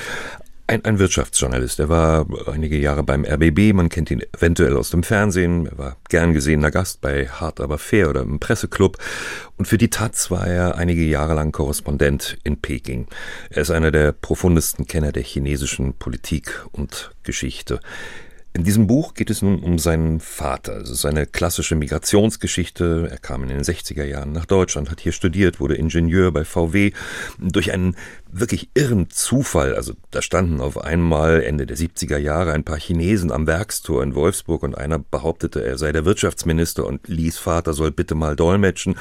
Ein, 0.67 0.85
ein 0.85 0.99
Wirtschaftsjournalist. 0.99 1.79
Er 1.79 1.89
war 1.89 2.27
einige 2.45 2.77
Jahre 2.77 3.03
beim 3.03 3.25
RBB. 3.25 3.73
Man 3.73 3.89
kennt 3.89 4.11
ihn 4.11 4.21
eventuell 4.37 4.77
aus 4.77 4.91
dem 4.91 5.01
Fernsehen. 5.01 5.65
Er 5.65 5.77
war 5.77 5.97
gern 6.09 6.33
gesehener 6.33 6.71
Gast 6.71 7.01
bei 7.01 7.27
Hart 7.27 7.59
aber 7.59 7.79
fair 7.79 8.09
oder 8.09 8.21
im 8.21 8.39
Presseclub. 8.39 8.97
Und 9.57 9.67
für 9.67 9.79
die 9.79 9.89
Taz 9.89 10.31
war 10.31 10.45
er 10.45 10.75
einige 10.77 11.03
Jahre 11.03 11.33
lang 11.33 11.51
Korrespondent 11.51 12.37
in 12.43 12.61
Peking. 12.61 13.07
Er 13.49 13.63
ist 13.63 13.71
einer 13.71 13.91
der 13.91 14.11
profundesten 14.11 14.85
Kenner 14.85 15.11
der 15.11 15.23
chinesischen 15.23 15.93
Politik 15.95 16.65
und 16.71 17.11
Geschichte. 17.23 17.79
In 18.53 18.65
diesem 18.65 18.85
Buch 18.85 19.13
geht 19.13 19.29
es 19.29 19.41
nun 19.41 19.59
um 19.63 19.79
seinen 19.79 20.19
Vater. 20.19 20.81
Es 20.81 20.89
ist 20.89 21.05
eine 21.05 21.25
klassische 21.25 21.75
Migrationsgeschichte. 21.75 23.07
Er 23.09 23.17
kam 23.17 23.43
in 23.43 23.49
den 23.49 23.61
60er 23.61 24.03
Jahren 24.03 24.33
nach 24.33 24.45
Deutschland, 24.45 24.91
hat 24.91 24.99
hier 24.99 25.13
studiert, 25.13 25.61
wurde 25.61 25.75
Ingenieur 25.75 26.33
bei 26.33 26.43
VW. 26.43 26.91
Durch 27.39 27.71
einen 27.71 27.95
wirklich 28.29 28.69
irren 28.73 29.09
Zufall, 29.09 29.73
also 29.73 29.93
da 30.11 30.21
standen 30.21 30.59
auf 30.59 30.77
einmal 30.77 31.41
Ende 31.43 31.65
der 31.65 31.77
70er 31.77 32.17
Jahre 32.17 32.51
ein 32.51 32.65
paar 32.65 32.77
Chinesen 32.77 33.31
am 33.31 33.47
Werkstor 33.47 34.03
in 34.03 34.15
Wolfsburg 34.15 34.63
und 34.63 34.77
einer 34.77 34.99
behauptete, 34.99 35.63
er 35.63 35.77
sei 35.77 35.93
der 35.93 36.03
Wirtschaftsminister 36.03 36.85
und 36.85 37.07
Lies 37.07 37.37
Vater 37.37 37.71
soll 37.71 37.91
bitte 37.91 38.15
mal 38.15 38.35
dolmetschen. 38.35 38.95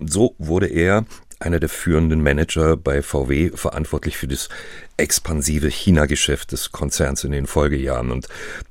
Und 0.00 0.12
so 0.12 0.34
wurde 0.38 0.66
er 0.66 1.04
einer 1.38 1.60
der 1.60 1.68
führenden 1.68 2.22
Manager 2.22 2.76
bei 2.76 3.02
VW, 3.02 3.50
verantwortlich 3.54 4.16
für 4.16 4.26
das 4.26 4.48
expansive 4.96 5.68
China-Geschäft 5.68 6.52
des 6.52 6.72
Konzerns 6.72 7.24
in 7.24 7.32
den 7.32 7.46
Folgejahren. 7.46 8.10
Und 8.10 8.28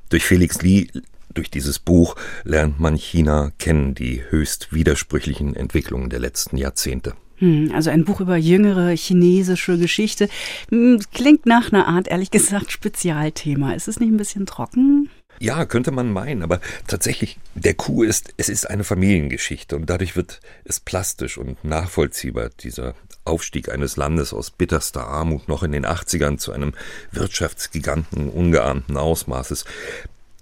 durch 0.10 0.24
Felix 0.24 0.62
Lee 0.62 0.88
durch 1.34 1.52
dieses 1.52 1.80
Buch 1.80 2.15
lernt 2.44 2.80
man 2.80 2.96
China 2.96 3.52
kennen, 3.60 3.94
die 3.94 4.24
höchst 4.30 4.74
widersprüchlichen 4.74 5.56
Entwicklungen 5.56 6.10
der 6.10 6.20
letzten 6.20 6.56
Jahrzehnte. 6.56 7.13
Hm, 7.38 7.72
also 7.76 7.89
ein 7.89 8.06
Buch 8.06 8.22
über 8.22 8.38
jüngere 8.38 8.96
chinesische 8.96 9.78
Geschichte. 9.78 10.30
Hm, 10.70 11.02
Klingt 11.13 11.46
nach 11.46 11.72
einer 11.72 11.88
Art, 11.88 12.08
ehrlich 12.08 12.32
gesagt, 12.32 12.72
Spezialthema. 12.72 13.74
Ist 13.74 13.89
es 13.89 14.00
nicht 14.00 14.10
ein 14.10 14.18
bisschen 14.18 14.46
trocken? 14.46 15.10
Ja, 15.39 15.65
könnte 15.65 15.91
man 15.91 16.13
meinen, 16.13 16.44
aber 16.44 16.62
tatsächlich, 16.88 17.38
der 17.56 17.74
Coup 17.74 18.04
ist, 18.06 18.34
es 18.38 18.48
ist 18.48 18.70
eine 18.70 18.86
Familiengeschichte 18.86 19.76
und 19.76 19.89
dadurch 19.89 20.15
wird 20.15 20.39
es 20.63 20.80
plastisch 20.80 21.38
und 21.38 21.62
nachvollziehbar, 21.65 22.52
dieser 22.62 22.96
Aufstieg 23.26 23.70
eines 23.70 23.98
Landes 23.98 24.34
aus 24.34 24.52
bitterster 24.52 25.08
Armut 25.08 25.48
noch 25.48 25.64
in 25.64 25.72
den 25.72 25.86
80ern 25.86 26.38
zu 26.38 26.52
einem 26.52 26.74
Wirtschaftsgiganten 27.12 28.30
ungeahnten 28.30 28.98
Ausmaßes. 28.98 29.66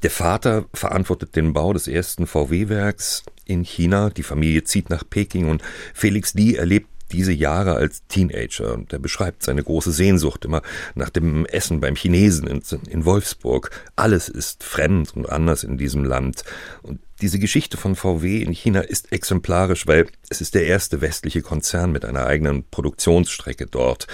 Der 0.04 0.12
Vater 0.12 0.66
verantwortet 0.74 1.36
den 1.36 1.54
Bau 1.54 1.72
des 1.72 1.88
ersten 1.88 2.28
VW-Werks 2.28 3.24
in 3.46 3.64
China, 3.64 4.10
die 4.10 4.24
Familie 4.24 4.64
zieht 4.64 4.90
nach 4.90 5.04
Peking 5.10 5.50
und 5.50 5.62
Felix 5.94 6.34
Lee 6.34 6.56
erlebt 6.56 6.88
diese 7.14 7.32
Jahre 7.32 7.76
als 7.76 8.06
Teenager 8.08 8.74
und 8.74 8.92
er 8.92 9.00
beschreibt 9.00 9.44
seine 9.44 9.64
große 9.64 9.92
Sehnsucht 9.92 10.46
immer 10.46 10.62
nach 10.96 11.10
dem 11.10 11.46
Essen 11.46 11.80
beim 11.80 11.96
Chinesen 11.96 12.48
in, 12.48 12.62
in, 12.90 13.06
Wolfsburg. 13.06 13.70
Alles 13.96 14.30
ist 14.30 14.64
fremd 14.64 15.16
und 15.16 15.30
anders 15.30 15.64
in 15.64 15.78
diesem 15.78 16.04
Land. 16.04 16.44
Und 16.82 17.00
diese 17.24 17.40
Geschichte 17.40 17.78
von 17.78 17.96
VW 17.96 18.42
in 18.42 18.52
China 18.52 18.82
ist 18.82 19.14
exemplarisch, 19.14 19.88
weil 19.88 20.08
es 20.30 20.42
ist 20.42 20.56
der 20.56 20.68
erste 20.68 21.00
westliche 21.00 21.42
Konzern 21.42 21.94
mit 21.94 22.04
einer 22.04 22.26
eigenen 22.26 22.66
Produktionsstrecke 22.70 23.66
dort. 23.66 24.08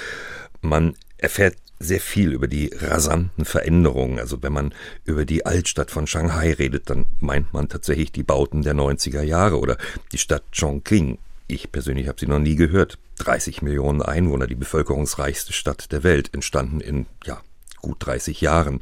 Man 0.61 0.95
erfährt 1.17 1.55
sehr 1.79 2.01
viel 2.01 2.31
über 2.31 2.47
die 2.47 2.71
rasanten 2.71 3.45
Veränderungen. 3.45 4.19
Also 4.19 4.43
wenn 4.43 4.53
man 4.53 4.75
über 5.05 5.25
die 5.25 5.43
Altstadt 5.43 5.89
von 5.89 6.05
Shanghai 6.05 6.53
redet, 6.53 6.91
dann 6.91 7.07
meint 7.19 7.51
man 7.51 7.67
tatsächlich 7.67 8.11
die 8.11 8.21
Bauten 8.21 8.61
der 8.61 8.75
90er 8.75 9.23
Jahre 9.23 9.57
oder 9.57 9.77
die 10.11 10.19
Stadt 10.19 10.43
Chongqing 10.51 11.17
ich 11.51 11.71
persönlich 11.71 12.07
habe 12.07 12.19
sie 12.19 12.27
noch 12.27 12.37
nie 12.37 12.55
gehört. 12.55 12.99
30 13.17 13.63
Millionen 13.63 14.03
Einwohner, 14.03 14.45
die 14.45 14.53
bevölkerungsreichste 14.53 15.51
Stadt 15.51 15.91
der 15.91 16.03
Welt, 16.03 16.31
entstanden 16.31 16.79
in 16.79 17.07
ja, 17.25 17.41
gut 17.81 17.97
30 18.05 18.39
Jahren. 18.39 18.81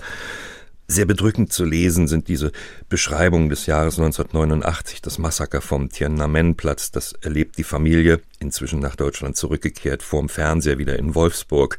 Sehr 0.90 1.06
bedrückend 1.06 1.52
zu 1.52 1.66
lesen 1.66 2.08
sind 2.08 2.30
diese 2.30 2.54
Beschreibungen 2.88 3.50
des 3.50 3.66
Jahres 3.66 4.00
1989, 4.00 5.02
das 5.02 5.18
Massaker 5.18 5.60
vom 5.60 5.90
Tiananmen-Platz. 5.90 6.92
Das 6.92 7.12
erlebt 7.12 7.58
die 7.58 7.66
Familie, 7.66 8.22
inzwischen 8.40 8.80
nach 8.80 8.96
Deutschland 8.96 9.36
zurückgekehrt, 9.36 10.02
vorm 10.02 10.30
Fernseher 10.30 10.78
wieder 10.78 10.98
in 10.98 11.14
Wolfsburg. 11.14 11.78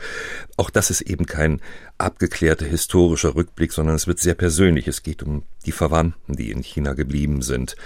Auch 0.58 0.68
das 0.68 0.90
ist 0.90 1.00
eben 1.00 1.24
kein 1.24 1.62
abgeklärter 1.96 2.66
historischer 2.66 3.34
Rückblick, 3.34 3.72
sondern 3.72 3.96
es 3.96 4.06
wird 4.06 4.18
sehr 4.18 4.34
persönlich. 4.34 4.86
Es 4.86 5.02
geht 5.02 5.22
um 5.22 5.44
die 5.64 5.72
Verwandten, 5.72 6.36
die 6.36 6.50
in 6.50 6.62
China 6.62 6.92
geblieben 6.92 7.40
sind. 7.40 7.76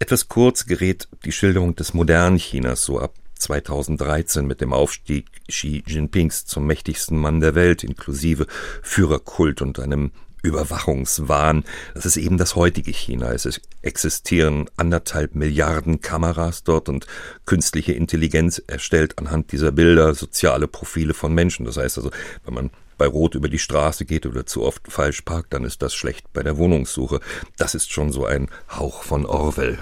Etwas 0.00 0.26
kurz 0.26 0.66
gerät 0.66 1.06
die 1.24 1.32
Schilderung 1.32 1.76
des 1.76 1.94
modernen 1.94 2.38
Chinas 2.38 2.84
so 2.84 2.98
ab 2.98 3.14
2013 3.36 4.46
mit 4.48 4.60
dem 4.60 4.72
Aufstieg 4.72 5.26
Xi 5.46 5.84
Jinpings 5.86 6.44
zum 6.44 6.66
mächtigsten 6.66 7.16
Mann 7.16 7.38
der 7.38 7.54
Welt, 7.54 7.84
inklusive 7.84 8.48
Führerkult 8.82 9.62
und 9.62 9.78
einem 9.78 10.10
Überwachungswahn. 10.42 11.64
Das 11.94 12.06
ist 12.06 12.16
eben 12.16 12.38
das 12.38 12.56
heutige 12.56 12.92
China. 12.92 13.32
Es 13.32 13.60
existieren 13.82 14.68
anderthalb 14.76 15.34
Milliarden 15.34 16.00
Kameras 16.00 16.64
dort 16.64 16.88
und 16.88 17.06
künstliche 17.46 17.92
Intelligenz 17.92 18.62
erstellt 18.66 19.18
anhand 19.18 19.52
dieser 19.52 19.72
Bilder 19.72 20.14
soziale 20.14 20.68
Profile 20.68 21.14
von 21.14 21.34
Menschen. 21.34 21.66
Das 21.66 21.76
heißt 21.76 21.98
also, 21.98 22.10
wenn 22.44 22.54
man 22.54 22.70
bei 22.98 23.06
Rot 23.06 23.34
über 23.34 23.48
die 23.48 23.58
Straße 23.58 24.04
geht 24.04 24.26
oder 24.26 24.44
zu 24.44 24.62
oft 24.62 24.92
falsch 24.92 25.22
parkt, 25.22 25.54
dann 25.54 25.64
ist 25.64 25.80
das 25.80 25.94
schlecht 25.94 26.32
bei 26.34 26.42
der 26.42 26.58
Wohnungssuche. 26.58 27.20
Das 27.56 27.74
ist 27.74 27.90
schon 27.90 28.12
so 28.12 28.26
ein 28.26 28.48
Hauch 28.70 29.02
von 29.02 29.24
Orwell. 29.24 29.78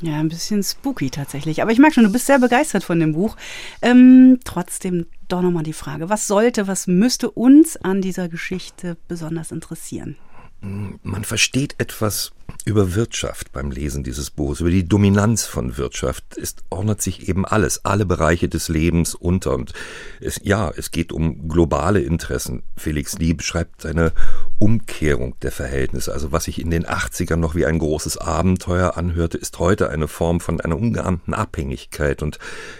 Ja, 0.00 0.18
ein 0.18 0.28
bisschen 0.28 0.62
spooky 0.62 1.10
tatsächlich. 1.10 1.60
Aber 1.60 1.72
ich 1.72 1.78
merke 1.78 1.94
schon, 1.94 2.04
du 2.04 2.12
bist 2.12 2.26
sehr 2.26 2.38
begeistert 2.38 2.84
von 2.84 3.00
dem 3.00 3.12
Buch. 3.12 3.36
Ähm, 3.82 4.38
trotzdem 4.44 5.06
doch 5.26 5.42
nochmal 5.42 5.64
die 5.64 5.72
Frage, 5.72 6.08
was 6.08 6.26
sollte, 6.26 6.68
was 6.68 6.86
müsste 6.86 7.30
uns 7.30 7.76
an 7.76 8.00
dieser 8.00 8.28
Geschichte 8.28 8.96
besonders 9.08 9.50
interessieren? 9.50 10.16
Man 10.60 11.24
versteht 11.24 11.76
etwas 11.78 12.32
über 12.64 12.94
Wirtschaft 12.94 13.52
beim 13.52 13.70
Lesen 13.70 14.02
dieses 14.02 14.30
Buches, 14.30 14.60
über 14.60 14.70
die 14.70 14.86
Dominanz 14.86 15.46
von 15.46 15.76
Wirtschaft. 15.76 16.36
Es 16.36 16.56
ordnet 16.68 17.00
sich 17.00 17.28
eben 17.28 17.46
alles, 17.46 17.84
alle 17.84 18.04
Bereiche 18.04 18.48
des 18.48 18.68
Lebens 18.68 19.14
unter. 19.14 19.54
Und 19.54 19.72
es, 20.20 20.40
ja, 20.42 20.70
es 20.76 20.90
geht 20.90 21.12
um 21.12 21.48
globale 21.48 22.00
Interessen. 22.00 22.64
Felix 22.76 23.16
Lee 23.18 23.34
beschreibt 23.34 23.86
eine 23.86 24.12
Umkehrung 24.58 25.38
der 25.40 25.52
Verhältnisse. 25.52 26.12
Also 26.12 26.32
was 26.32 26.44
sich 26.44 26.60
in 26.60 26.70
den 26.70 26.84
80ern 26.84 27.36
noch 27.36 27.54
wie 27.54 27.64
ein 27.64 27.78
großes 27.78 28.18
Abenteuer 28.18 28.96
anhörte, 28.96 29.38
ist 29.38 29.58
heute 29.60 29.90
eine 29.90 30.08
Form 30.08 30.40
von 30.40 30.60
einer 30.60 30.76
ungeahnten 30.76 31.34
Abhängigkeit. 31.34 32.22
Und 32.22 32.38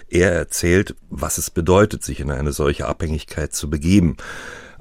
er 0.09 0.33
erzählt, 0.33 0.97
was 1.11 1.39
es 1.39 1.51
bedeutet, 1.51 2.03
sich 2.03 2.21
in 2.21 2.31
eine 2.31 2.53
solche 2.53 2.87
Abhängigkeit 2.87 3.55
zu 3.55 3.71
begeben. 3.71 4.17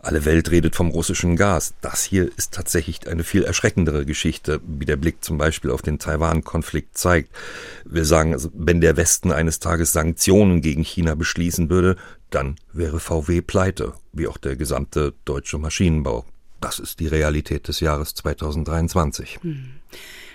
Alle 0.02 0.26
Welt 0.26 0.52
redet 0.52 0.76
vom 0.76 0.90
russischen 0.90 1.36
Gas. 1.36 1.74
Das 1.82 2.04
hier 2.04 2.30
ist 2.38 2.54
tatsächlich 2.54 3.08
eine 3.08 3.24
viel 3.24 3.44
erschreckendere 3.44 4.06
Geschichte, 4.06 4.62
wie 4.66 4.86
der 4.86 4.96
Blick 4.96 5.24
zum 5.24 5.38
Beispiel 5.38 5.72
auf 5.72 5.82
den 5.82 6.00
Taiwan-Konflikt 6.00 6.98
zeigt. 6.98 7.30
Wir 7.86 8.06
sagen, 8.06 8.34
also, 8.34 8.50
wenn 8.54 8.82
der 8.82 8.98
Westen 8.98 9.32
eines 9.32 9.60
Tages 9.60 9.94
Sanktionen 9.94 10.62
gegen 10.62 10.84
China 10.84 11.16
beschließen 11.16 11.70
würde, 11.70 11.96
dann 12.30 12.56
wäre 12.74 13.00
VW 13.00 13.42
pleite, 13.42 13.94
wie 14.14 14.28
auch 14.28 14.38
der 14.38 14.56
gesamte 14.56 15.14
deutsche 15.26 15.58
Maschinenbau. 15.58 16.26
Das 16.62 16.80
ist 16.80 17.00
die 17.00 17.08
Realität 17.08 17.68
des 17.68 17.80
Jahres 17.80 18.14
2023. 18.16 19.40
Hm. 19.42 19.72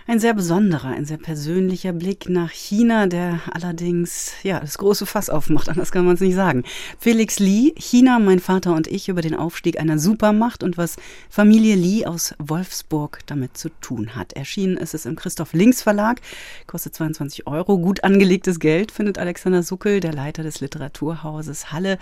Ein 0.05 0.19
sehr 0.19 0.35
besonderer, 0.35 0.89
ein 0.89 1.05
sehr 1.05 1.17
persönlicher 1.17 1.93
Blick 1.93 2.29
nach 2.29 2.51
China, 2.51 3.07
der 3.07 3.41
allerdings 3.53 4.33
ja 4.43 4.59
das 4.59 4.77
große 4.79 5.07
Fass 5.07 5.31
aufmacht, 5.31 5.69
anders 5.69 5.93
kann 5.93 6.05
man 6.05 6.17
es 6.17 6.21
nicht 6.21 6.35
sagen. 6.35 6.65
Felix 6.99 7.39
Lee, 7.39 7.73
China, 7.77 8.19
mein 8.19 8.41
Vater 8.41 8.75
und 8.75 8.89
ich 8.89 9.09
über 9.09 9.23
den 9.23 9.37
Aufstieg 9.37 9.79
einer 9.79 10.01
Supermacht 10.01 10.65
und 10.65 10.77
was 10.77 10.97
Familie 11.31 11.77
Lee 11.77 12.05
aus 12.05 12.35
Wolfsburg 12.39 13.21
damit 13.27 13.57
zu 13.57 13.69
tun 13.81 14.17
hat. 14.17 14.33
Erschienen 14.33 14.77
ist 14.77 14.93
es 14.93 15.07
im 15.07 15.15
Christoph 15.15 15.53
Links 15.53 15.83
Verlag, 15.83 16.21
kostet 16.67 16.97
22 16.97 17.47
Euro. 17.47 17.79
Gut 17.79 18.03
angelegtes 18.03 18.59
Geld, 18.59 18.91
findet 18.91 19.19
Alexander 19.19 19.63
Suckel, 19.63 20.01
der 20.01 20.13
Leiter 20.13 20.43
des 20.43 20.61
Literaturhauses 20.61 21.71
Halle. 21.71 21.99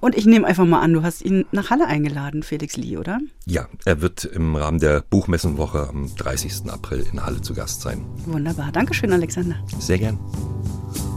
Und 0.00 0.14
ich 0.16 0.26
nehme 0.26 0.46
einfach 0.46 0.66
mal 0.66 0.80
an, 0.80 0.92
du 0.92 1.02
hast 1.02 1.22
ihn 1.22 1.46
nach 1.50 1.70
Halle 1.70 1.86
eingeladen, 1.86 2.42
Felix 2.42 2.76
Lee, 2.76 2.98
oder? 2.98 3.20
Ja, 3.46 3.68
er 3.86 4.02
wird 4.02 4.26
im 4.26 4.54
Rahmen 4.54 4.80
der 4.80 5.02
Buchmessenwoche 5.08 5.88
am 5.88 6.14
30. 6.14 6.70
April 6.70 7.06
in 7.10 7.24
Halle 7.24 7.37
zu 7.42 7.54
Gast 7.54 7.82
sein. 7.82 8.04
Wunderbar. 8.26 8.70
Dankeschön, 8.72 9.12
Alexander. 9.12 9.56
Sehr 9.78 9.98
gern. 9.98 10.18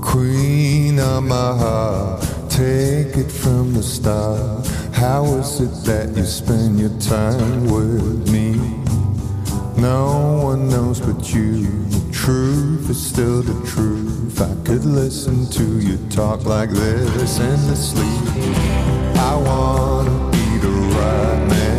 Queen 0.02 1.00
of 1.00 1.22
my 1.22 1.34
heart, 1.34 2.24
take 2.50 3.16
it 3.18 3.32
from 3.32 3.74
the 3.74 3.84
start. 3.84 4.68
How 4.94 5.24
is 5.40 5.60
it 5.60 5.72
that 5.86 6.16
you 6.18 6.26
spend 6.26 6.80
your 6.80 6.92
time 7.00 7.66
with 7.70 8.30
me? 8.32 8.56
No 9.78 10.42
one 10.44 10.70
knows 10.70 11.00
but 11.00 11.34
you. 11.34 11.66
The 11.90 12.12
truth 12.12 12.90
is 12.90 13.02
still 13.02 13.42
the 13.42 13.56
truth. 13.66 14.42
I 14.42 14.54
could 14.66 14.86
listen 14.86 15.48
to 15.52 15.80
you 15.80 15.98
talk 16.10 16.46
like 16.46 16.70
this 16.70 17.40
endlessly. 17.40 18.06
I 19.16 19.36
wanna 19.38 20.32
be 20.32 20.58
the 20.60 20.70
right 20.70 21.48
man 21.48 21.71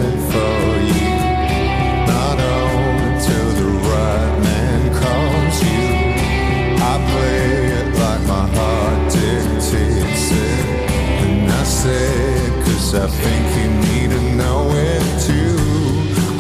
Say 11.83 12.63
cause 12.65 12.95
I 12.95 13.09
think 13.09 13.45
you 13.59 13.69
need 13.87 14.11
to 14.11 14.23
know 14.37 14.71
it 14.71 15.03
too. 15.27 15.59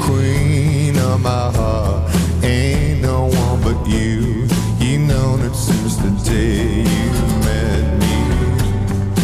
Queen 0.00 0.96
of 0.98 1.20
my 1.20 1.50
heart, 1.58 2.14
ain't 2.44 3.02
no 3.02 3.26
one 3.26 3.60
but 3.60 3.84
you. 3.84 4.46
You 4.78 4.98
know 5.00 5.36
it 5.42 5.56
since 5.56 5.96
the 5.96 6.10
day 6.22 6.82
you 6.82 7.10
met 7.42 7.84
me. 7.98 8.18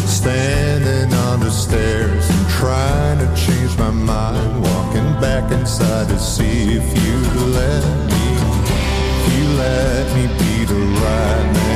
Standing 0.09 1.15
on 1.15 1.39
the 1.39 1.53
stairs 1.53 2.29
and 2.29 2.49
trying 2.51 3.19
to 3.21 3.29
change 3.37 3.79
my 3.79 3.93
mind. 3.93 4.61
Walking 4.61 5.13
back 5.21 5.53
inside 5.53 6.09
to 6.09 6.19
see 6.19 6.79
if 6.79 6.87
you'd 6.99 7.35
let 7.55 7.85
me. 8.11 8.27
You 9.37 9.45
let 9.57 10.05
me 10.17 10.27
be 10.41 10.65
the 10.65 10.81
right 10.99 11.53
man 11.55 11.68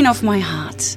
Queen 0.00 0.06
of 0.06 0.22
My 0.22 0.38
Heart. 0.38 0.96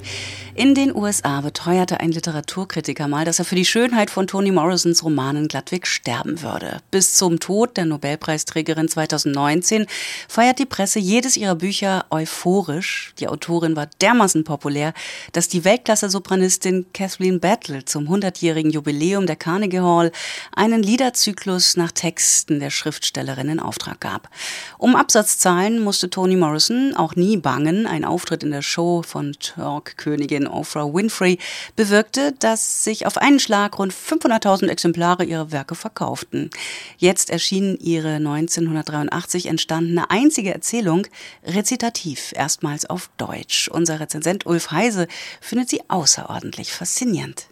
In 0.56 0.76
den 0.76 0.96
USA 0.96 1.42
beteuerte 1.42 2.00
ein 2.00 2.12
Literaturkritiker 2.12 3.08
mal, 3.08 3.26
dass 3.26 3.40
er 3.40 3.46
für 3.46 3.56
die 3.56 3.66
Schönheit 3.66 4.12
von 4.12 4.28
Toni 4.28 4.52
Morrisons 4.52 5.04
Romanen 5.04 5.48
glattweg 5.48 5.88
sterben 5.88 6.44
würde. 6.44 6.78
Bis 6.92 7.16
zum 7.16 7.40
Tod 7.40 7.76
der 7.76 7.86
Nobelpreisträgerin 7.86 8.88
2019 8.88 9.88
feiert 10.28 10.60
die 10.60 10.68
Presse 10.68 11.00
jedes 11.00 11.38
ihrer 11.38 11.56
Bücher 11.56 12.06
euphorisch. 12.12 13.16
Die 13.18 13.28
Autorin 13.28 13.76
war 13.76 13.88
dermaßen 14.00 14.44
populär, 14.44 14.94
dass 15.32 15.48
die 15.48 15.64
Weltklasse-Sopranistin 15.64 16.86
Kathleen 16.94 17.40
Battle 17.40 17.84
zum 17.86 18.08
100-jährigen 18.08 18.70
Jubiläum 18.70 19.26
der 19.26 19.38
Carnegie 19.38 19.80
Hall 19.80 20.12
einen 20.56 20.84
Liederzyklus 20.84 21.78
nach 21.78 21.92
Texten 21.92 22.60
der 22.60 22.70
Schriftstellerin 22.70 23.50
in 23.50 23.60
Auftrag 23.60 24.00
gab. 24.00 24.30
Um 24.78 24.96
Absatzzahlen 24.96 25.80
musste 25.80 26.12
Toni 26.12 26.36
Morrison 26.36 26.94
auch 26.96 27.16
nie 27.16 27.38
bangen. 27.38 27.88
Ein 27.88 28.06
Auftritt 28.06 28.44
in 28.44 28.52
der 28.52 28.62
Show 28.62 29.02
von 29.02 29.34
Talk-Königin 29.40 30.43
Oprah 30.48 30.94
Winfrey 30.94 31.38
bewirkte, 31.76 32.34
dass 32.40 32.84
sich 32.84 33.06
auf 33.06 33.18
einen 33.18 33.40
Schlag 33.40 33.80
rund 33.80 33.94
500.000 33.94 34.68
Exemplare 34.68 35.24
ihrer 35.24 35.52
Werke 35.52 35.76
verkauften. 35.76 36.50
Jetzt 36.98 37.30
erschien 37.30 37.78
ihre 37.80 38.16
1983 38.16 39.48
entstandene 39.48 40.10
einzige 40.10 40.54
Erzählung 40.54 41.08
rezitativ, 41.44 42.34
erstmals 42.36 42.86
auf 42.86 43.10
Deutsch. 43.18 43.68
Unser 43.68 44.00
Rezensent 44.00 44.46
Ulf 44.46 44.72
Heise 44.72 45.08
findet 45.42 45.70
sie 45.70 45.82
außerordentlich 45.88 46.74
faszinierend. 46.74 47.48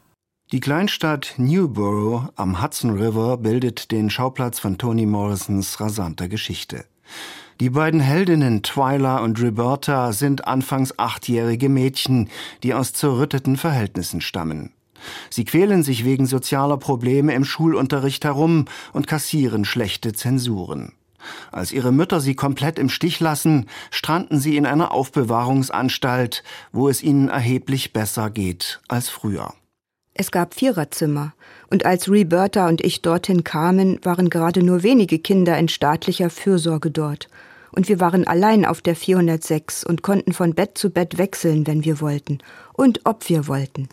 Die 0.51 0.59
Kleinstadt 0.59 1.35
Newborough 1.37 2.29
am 2.35 2.61
Hudson 2.61 2.91
River 2.91 3.37
bildet 3.37 3.89
den 3.89 4.09
Schauplatz 4.09 4.59
von 4.59 4.77
Toni 4.77 5.05
Morrisons 5.05 5.79
rasanter 5.79 6.27
Geschichte. 6.27 6.83
Die 7.61 7.69
beiden 7.69 7.99
Heldinnen 7.99 8.63
Twyla 8.63 9.19
und 9.19 9.39
Roberta 9.39 10.13
sind 10.13 10.47
anfangs 10.47 10.97
achtjährige 10.97 11.69
Mädchen, 11.69 12.27
die 12.63 12.73
aus 12.73 12.91
zerrütteten 12.91 13.55
Verhältnissen 13.55 14.19
stammen. 14.19 14.73
Sie 15.29 15.45
quälen 15.45 15.83
sich 15.83 16.03
wegen 16.03 16.25
sozialer 16.25 16.77
Probleme 16.77 17.35
im 17.35 17.45
Schulunterricht 17.45 18.25
herum 18.25 18.65
und 18.93 19.05
kassieren 19.05 19.63
schlechte 19.63 20.11
Zensuren. 20.11 20.93
Als 21.51 21.71
ihre 21.71 21.91
Mütter 21.91 22.19
sie 22.19 22.33
komplett 22.33 22.79
im 22.79 22.89
Stich 22.89 23.19
lassen, 23.19 23.67
stranden 23.91 24.39
sie 24.39 24.57
in 24.57 24.65
einer 24.65 24.91
Aufbewahrungsanstalt, 24.91 26.43
wo 26.71 26.89
es 26.89 27.03
ihnen 27.03 27.29
erheblich 27.29 27.93
besser 27.93 28.31
geht 28.31 28.81
als 28.87 29.07
früher. 29.07 29.53
Es 30.15 30.31
gab 30.31 30.55
Viererzimmer, 30.55 31.33
und 31.69 31.85
als 31.85 32.09
Roberta 32.09 32.67
und 32.67 32.81
ich 32.81 33.03
dorthin 33.03 33.43
kamen, 33.43 33.99
waren 34.03 34.31
gerade 34.31 34.63
nur 34.63 34.81
wenige 34.81 35.19
Kinder 35.19 35.59
in 35.59 35.67
staatlicher 35.67 36.31
Fürsorge 36.31 36.89
dort. 36.89 37.29
Und 37.71 37.89
wir 37.89 37.99
waren 37.99 38.27
allein 38.27 38.65
auf 38.65 38.81
der 38.81 38.95
406 38.95 39.83
und 39.83 40.03
konnten 40.03 40.33
von 40.33 40.53
Bett 40.53 40.77
zu 40.77 40.89
Bett 40.89 41.17
wechseln, 41.17 41.67
wenn 41.67 41.85
wir 41.85 42.01
wollten. 42.01 42.39
Und 42.73 43.01
ob 43.05 43.29
wir 43.29 43.47
wollten. 43.47 43.87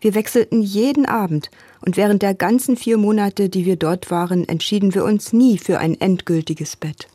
Wir 0.00 0.14
wechselten 0.14 0.62
jeden 0.62 1.04
Abend, 1.06 1.50
und 1.84 1.96
während 1.96 2.22
der 2.22 2.34
ganzen 2.34 2.76
vier 2.76 2.96
Monate, 2.96 3.48
die 3.48 3.64
wir 3.66 3.76
dort 3.76 4.10
waren, 4.10 4.48
entschieden 4.48 4.94
wir 4.94 5.04
uns 5.04 5.32
nie 5.32 5.58
für 5.58 5.78
ein 5.78 6.00
endgültiges 6.00 6.76
Bett. 6.76 7.08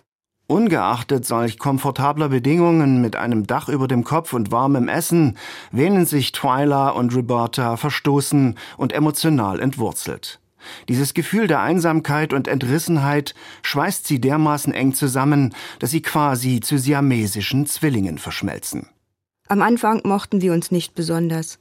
Ungeachtet 0.47 1.25
solch 1.25 1.57
komfortabler 1.57 2.29
Bedingungen 2.29 3.01
mit 3.01 3.15
einem 3.15 3.47
Dach 3.47 3.67
über 3.67 3.87
dem 3.87 4.03
Kopf 4.03 4.33
und 4.33 4.51
warmem 4.51 4.87
Essen, 4.87 5.37
wähnen 5.71 6.05
sich 6.05 6.31
Twyla 6.31 6.89
und 6.89 7.15
Roberta 7.15 7.77
verstoßen 7.77 8.55
und 8.77 8.93
emotional 8.93 9.59
entwurzelt. 9.59 10.39
Dieses 10.89 11.13
Gefühl 11.13 11.47
der 11.47 11.61
Einsamkeit 11.61 12.33
und 12.33 12.47
Entrissenheit 12.47 13.35
schweißt 13.63 14.07
sie 14.07 14.19
dermaßen 14.19 14.73
eng 14.73 14.93
zusammen, 14.93 15.53
dass 15.79 15.91
sie 15.91 16.01
quasi 16.01 16.59
zu 16.59 16.77
siamesischen 16.77 17.65
Zwillingen 17.65 18.17
verschmelzen. 18.17 18.87
Am 19.47 19.61
Anfang 19.61 20.01
mochten 20.03 20.41
wir 20.41 20.53
uns 20.53 20.71
nicht 20.71 20.95
besonders, 20.95 21.59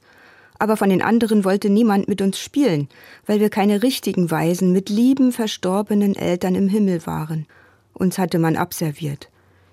aber 0.57 0.77
von 0.77 0.89
den 0.89 1.01
anderen 1.01 1.43
wollte 1.43 1.69
niemand 1.69 2.07
mit 2.07 2.21
uns 2.21 2.39
spielen, 2.39 2.87
weil 3.25 3.39
wir 3.39 3.49
keine 3.49 3.83
richtigen 3.83 4.31
Waisen 4.31 4.71
mit 4.71 4.89
lieben, 4.89 5.31
verstorbenen 5.31 6.15
Eltern 6.15 6.55
im 6.55 6.67
Himmel 6.67 7.05
waren. 7.05 7.45
Uns 7.93 8.17
hatte 8.17 8.39
man 8.39 8.55
abserviert. 8.55 9.29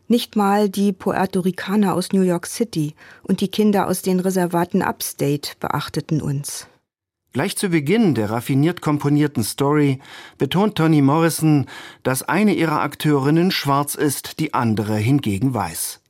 Nicht 0.09 0.37
mal 0.37 0.69
die 0.69 0.93
Puerto 0.93 1.41
Ricaner 1.41 1.95
aus 1.95 2.13
New 2.13 2.23
York 2.23 2.47
City 2.47 2.95
und 3.23 3.41
die 3.41 3.49
Kinder 3.49 3.87
aus 3.87 4.03
den 4.03 4.21
Reservaten 4.21 4.83
Upstate 4.83 5.53
beachteten 5.59 6.21
uns. 6.21 6.67
Gleich 7.33 7.57
zu 7.57 7.71
Beginn 7.71 8.15
der 8.15 8.29
raffiniert 8.29 8.83
komponierten 8.83 9.43
Story 9.43 10.01
betont 10.37 10.77
Toni 10.77 11.01
Morrison, 11.01 11.67
dass 12.03 12.23
eine 12.23 12.55
ihrer 12.55 12.83
Akteurinnen 12.83 13.51
schwarz 13.51 13.95
ist, 13.95 14.39
die 14.39 14.53
andere 14.53 14.97
hingegen 14.97 15.55
weiß. 15.55 16.01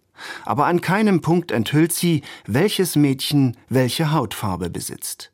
Aber 0.44 0.66
an 0.66 0.80
keinem 0.80 1.20
Punkt 1.20 1.52
enthüllt 1.52 1.92
sie, 1.92 2.22
welches 2.46 2.96
Mädchen 2.96 3.56
welche 3.68 4.10
Hautfarbe 4.10 4.68
besitzt. 4.68 5.32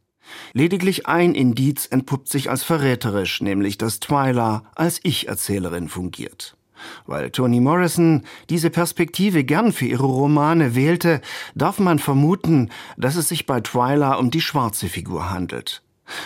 Lediglich 0.53 1.07
ein 1.07 1.35
Indiz 1.35 1.87
entpuppt 1.87 2.29
sich 2.29 2.51
als 2.51 2.63
verräterisch, 2.65 3.41
nämlich 3.41 3.79
dass 3.79 3.99
Twyla 3.99 4.65
als 4.75 5.01
Ich-Erzählerin 5.03 5.89
fungiert. 5.89 6.58
Weil 7.07 7.31
Toni 7.31 7.61
Morrison 7.61 8.23
diese 8.51 8.71
Perspektive 8.71 9.45
gern 9.45 9.73
für 9.73 9.87
ihre 9.87 10.07
Romane 10.07 10.75
wählte, 10.75 11.21
darf 11.55 11.79
man 11.79 11.99
vermuten, 11.99 12.71
dass 12.97 13.17
es 13.17 13.29
sich 13.29 13.47
bei 13.47 13.61
Twyla 13.61 14.15
um 14.15 14.31
die 14.31 14.41
schwarze 14.41 14.89
Figur 14.89 15.31
handelt. 15.31 15.83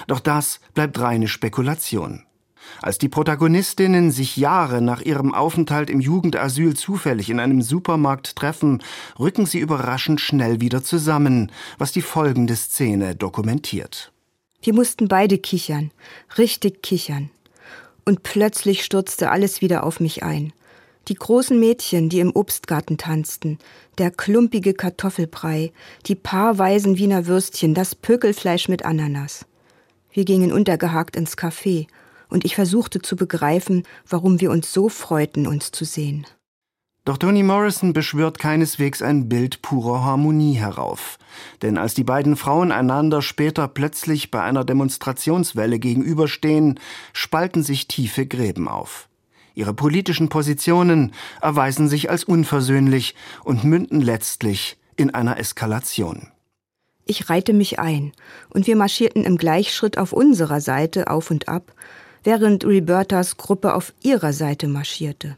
Doch 0.06 0.20
das 0.20 0.60
bleibt 0.74 0.98
reine 1.00 1.28
Spekulation. 1.28 2.24
Als 2.80 2.98
die 2.98 3.08
Protagonistinnen 3.08 4.10
sich 4.10 4.36
Jahre 4.36 4.80
nach 4.80 5.00
ihrem 5.00 5.34
Aufenthalt 5.34 5.90
im 5.90 6.00
Jugendasyl 6.00 6.74
zufällig 6.74 7.30
in 7.30 7.40
einem 7.40 7.62
Supermarkt 7.62 8.36
treffen, 8.36 8.82
rücken 9.18 9.46
sie 9.46 9.58
überraschend 9.58 10.20
schnell 10.20 10.60
wieder 10.60 10.82
zusammen, 10.82 11.50
was 11.78 11.92
die 11.92 12.02
folgende 12.02 12.56
Szene 12.56 13.14
dokumentiert. 13.14 14.12
Wir 14.62 14.74
mussten 14.74 15.08
beide 15.08 15.38
kichern, 15.38 15.90
richtig 16.38 16.82
kichern. 16.82 17.30
Und 18.04 18.22
plötzlich 18.22 18.84
stürzte 18.84 19.30
alles 19.30 19.60
wieder 19.60 19.84
auf 19.84 20.00
mich 20.00 20.22
ein. 20.22 20.52
Die 21.08 21.14
großen 21.14 21.58
Mädchen, 21.58 22.08
die 22.08 22.20
im 22.20 22.34
Obstgarten 22.34 22.96
tanzten, 22.96 23.58
der 23.98 24.10
klumpige 24.10 24.74
Kartoffelbrei, 24.74 25.72
die 26.06 26.14
paarweisen 26.14 26.96
Wiener 26.96 27.26
Würstchen, 27.26 27.74
das 27.74 27.94
Pökelfleisch 27.94 28.68
mit 28.68 28.84
Ananas. 28.84 29.46
Wir 30.12 30.24
gingen 30.24 30.52
untergehakt 30.52 31.16
ins 31.16 31.36
Café, 31.36 31.86
und 32.28 32.46
ich 32.46 32.54
versuchte 32.54 33.02
zu 33.02 33.14
begreifen, 33.14 33.82
warum 34.08 34.40
wir 34.40 34.50
uns 34.50 34.72
so 34.72 34.88
freuten, 34.88 35.46
uns 35.46 35.70
zu 35.70 35.84
sehen. 35.84 36.26
Doch 37.04 37.18
Toni 37.18 37.42
Morrison 37.42 37.92
beschwört 37.92 38.38
keineswegs 38.38 39.02
ein 39.02 39.28
Bild 39.28 39.60
purer 39.60 40.04
Harmonie 40.04 40.54
herauf. 40.54 41.18
Denn 41.60 41.76
als 41.76 41.94
die 41.94 42.04
beiden 42.04 42.36
Frauen 42.36 42.70
einander 42.70 43.22
später 43.22 43.66
plötzlich 43.66 44.30
bei 44.30 44.40
einer 44.40 44.64
Demonstrationswelle 44.64 45.80
gegenüberstehen, 45.80 46.78
spalten 47.12 47.64
sich 47.64 47.88
tiefe 47.88 48.26
Gräben 48.26 48.68
auf. 48.68 49.08
Ihre 49.54 49.74
politischen 49.74 50.28
Positionen 50.28 51.12
erweisen 51.40 51.88
sich 51.88 52.08
als 52.08 52.22
unversöhnlich 52.22 53.16
und 53.42 53.64
münden 53.64 54.00
letztlich 54.00 54.78
in 54.94 55.12
einer 55.12 55.38
Eskalation. 55.38 56.28
Ich 57.04 57.28
reihte 57.28 57.52
mich 57.52 57.80
ein, 57.80 58.12
und 58.50 58.68
wir 58.68 58.76
marschierten 58.76 59.24
im 59.24 59.38
Gleichschritt 59.38 59.98
auf 59.98 60.12
unserer 60.12 60.60
Seite 60.60 61.10
auf 61.10 61.32
und 61.32 61.48
ab, 61.48 61.74
während 62.22 62.64
Robertas 62.64 63.36
Gruppe 63.38 63.74
auf 63.74 63.92
ihrer 64.02 64.32
Seite 64.32 64.68
marschierte. 64.68 65.36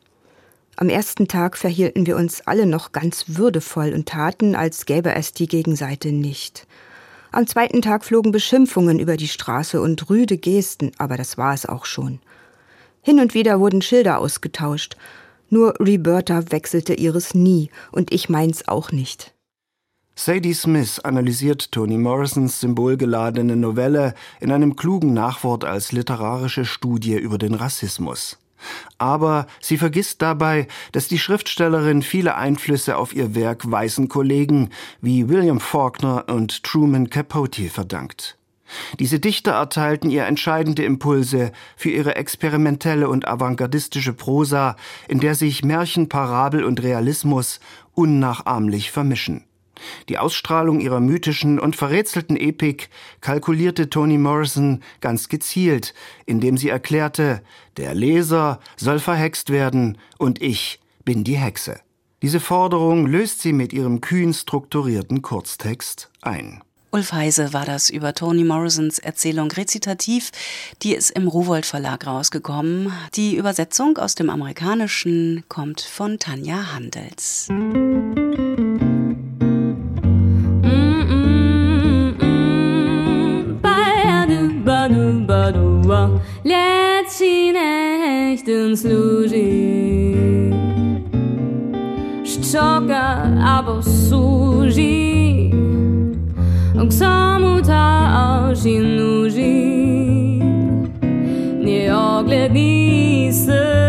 Am 0.76 0.88
ersten 0.88 1.28
Tag 1.28 1.56
verhielten 1.56 2.06
wir 2.06 2.16
uns 2.16 2.40
alle 2.46 2.66
noch 2.66 2.90
ganz 2.92 3.24
würdevoll 3.28 3.92
und 3.92 4.08
taten, 4.08 4.56
als 4.56 4.86
gäbe 4.86 5.14
es 5.14 5.32
die 5.32 5.46
Gegenseite 5.46 6.10
nicht. 6.10 6.66
Am 7.30 7.46
zweiten 7.46 7.80
Tag 7.80 8.04
flogen 8.04 8.32
Beschimpfungen 8.32 8.98
über 8.98 9.16
die 9.16 9.28
Straße 9.28 9.80
und 9.80 10.10
rüde 10.10 10.36
Gesten, 10.36 10.92
aber 10.98 11.16
das 11.16 11.38
war 11.38 11.54
es 11.54 11.66
auch 11.66 11.84
schon. 11.84 12.20
Hin 13.02 13.20
und 13.20 13.34
wieder 13.34 13.60
wurden 13.60 13.82
Schilder 13.82 14.18
ausgetauscht. 14.18 14.96
Nur 15.48 15.74
Roberta 15.78 16.50
wechselte 16.50 16.94
ihres 16.94 17.34
nie 17.34 17.70
und 17.92 18.12
ich 18.12 18.28
meins 18.28 18.66
auch 18.66 18.90
nicht. 18.92 19.34
Sadie 20.16 20.54
Smith 20.54 21.00
analysiert 21.00 21.72
Toni 21.72 21.98
Morrisons 21.98 22.60
symbolgeladene 22.60 23.56
Novelle 23.56 24.14
in 24.40 24.52
einem 24.52 24.76
klugen 24.76 25.12
Nachwort 25.12 25.64
als 25.64 25.90
literarische 25.90 26.64
Studie 26.64 27.16
über 27.16 27.36
den 27.36 27.54
Rassismus. 27.54 28.38
Aber 28.98 29.46
sie 29.60 29.78
vergisst 29.78 30.22
dabei, 30.22 30.66
dass 30.92 31.08
die 31.08 31.18
Schriftstellerin 31.18 32.02
viele 32.02 32.36
Einflüsse 32.36 32.96
auf 32.96 33.14
ihr 33.14 33.34
Werk 33.34 33.70
weißen 33.70 34.08
Kollegen 34.08 34.70
wie 35.00 35.28
William 35.28 35.60
Faulkner 35.60 36.24
und 36.28 36.62
Truman 36.62 37.10
Capote 37.10 37.68
verdankt. 37.68 38.38
Diese 38.98 39.20
Dichter 39.20 39.52
erteilten 39.52 40.10
ihr 40.10 40.24
entscheidende 40.24 40.84
Impulse 40.84 41.52
für 41.76 41.90
ihre 41.90 42.16
experimentelle 42.16 43.08
und 43.08 43.28
avantgardistische 43.28 44.14
Prosa, 44.14 44.76
in 45.08 45.20
der 45.20 45.34
sich 45.34 45.64
Märchen, 45.64 46.08
Parabel 46.08 46.64
und 46.64 46.82
Realismus 46.82 47.60
unnachahmlich 47.92 48.90
vermischen. 48.90 49.44
Die 50.08 50.18
Ausstrahlung 50.18 50.80
ihrer 50.80 51.00
mythischen 51.00 51.58
und 51.58 51.76
verrätselten 51.76 52.36
Epik 52.36 52.90
kalkulierte 53.20 53.90
Toni 53.90 54.18
Morrison 54.18 54.82
ganz 55.00 55.28
gezielt, 55.28 55.94
indem 56.26 56.56
sie 56.56 56.68
erklärte, 56.68 57.42
der 57.76 57.94
Leser 57.94 58.60
soll 58.76 58.98
verhext 58.98 59.50
werden 59.50 59.98
und 60.18 60.40
ich 60.42 60.80
bin 61.04 61.24
die 61.24 61.38
Hexe. 61.38 61.80
Diese 62.22 62.40
Forderung 62.40 63.06
löst 63.06 63.42
sie 63.42 63.52
mit 63.52 63.72
ihrem 63.72 64.00
kühn 64.00 64.32
strukturierten 64.32 65.20
Kurztext 65.20 66.10
ein. 66.22 66.62
Ulf 66.94 67.12
Heise 67.12 67.52
war 67.52 67.64
das 67.64 67.90
über 67.90 68.14
Toni 68.14 68.44
Morrisons 68.44 69.00
Erzählung 69.00 69.50
Rezitativ. 69.50 70.30
Die 70.82 70.94
ist 70.94 71.10
im 71.10 71.26
Rowold 71.26 71.66
Verlag 71.66 72.06
rausgekommen. 72.06 72.92
Die 73.14 73.34
Übersetzung 73.34 73.98
aus 73.98 74.14
dem 74.14 74.30
Amerikanischen 74.30 75.42
kommt 75.48 75.80
von 75.80 76.20
Tanja 76.20 76.72
Handels. 76.72 77.48
padua 77.50 78.43
letzten 86.44 87.56
služi. 88.76 90.14
Ščoka 92.24 93.04
abo 93.58 93.82
služi, 93.82 95.50
k 96.74 96.92
samu 96.92 97.62
ta 97.62 98.50
oži 98.50 98.78
nie 98.78 99.74
Neogledni 101.64 103.32
se 103.32 103.83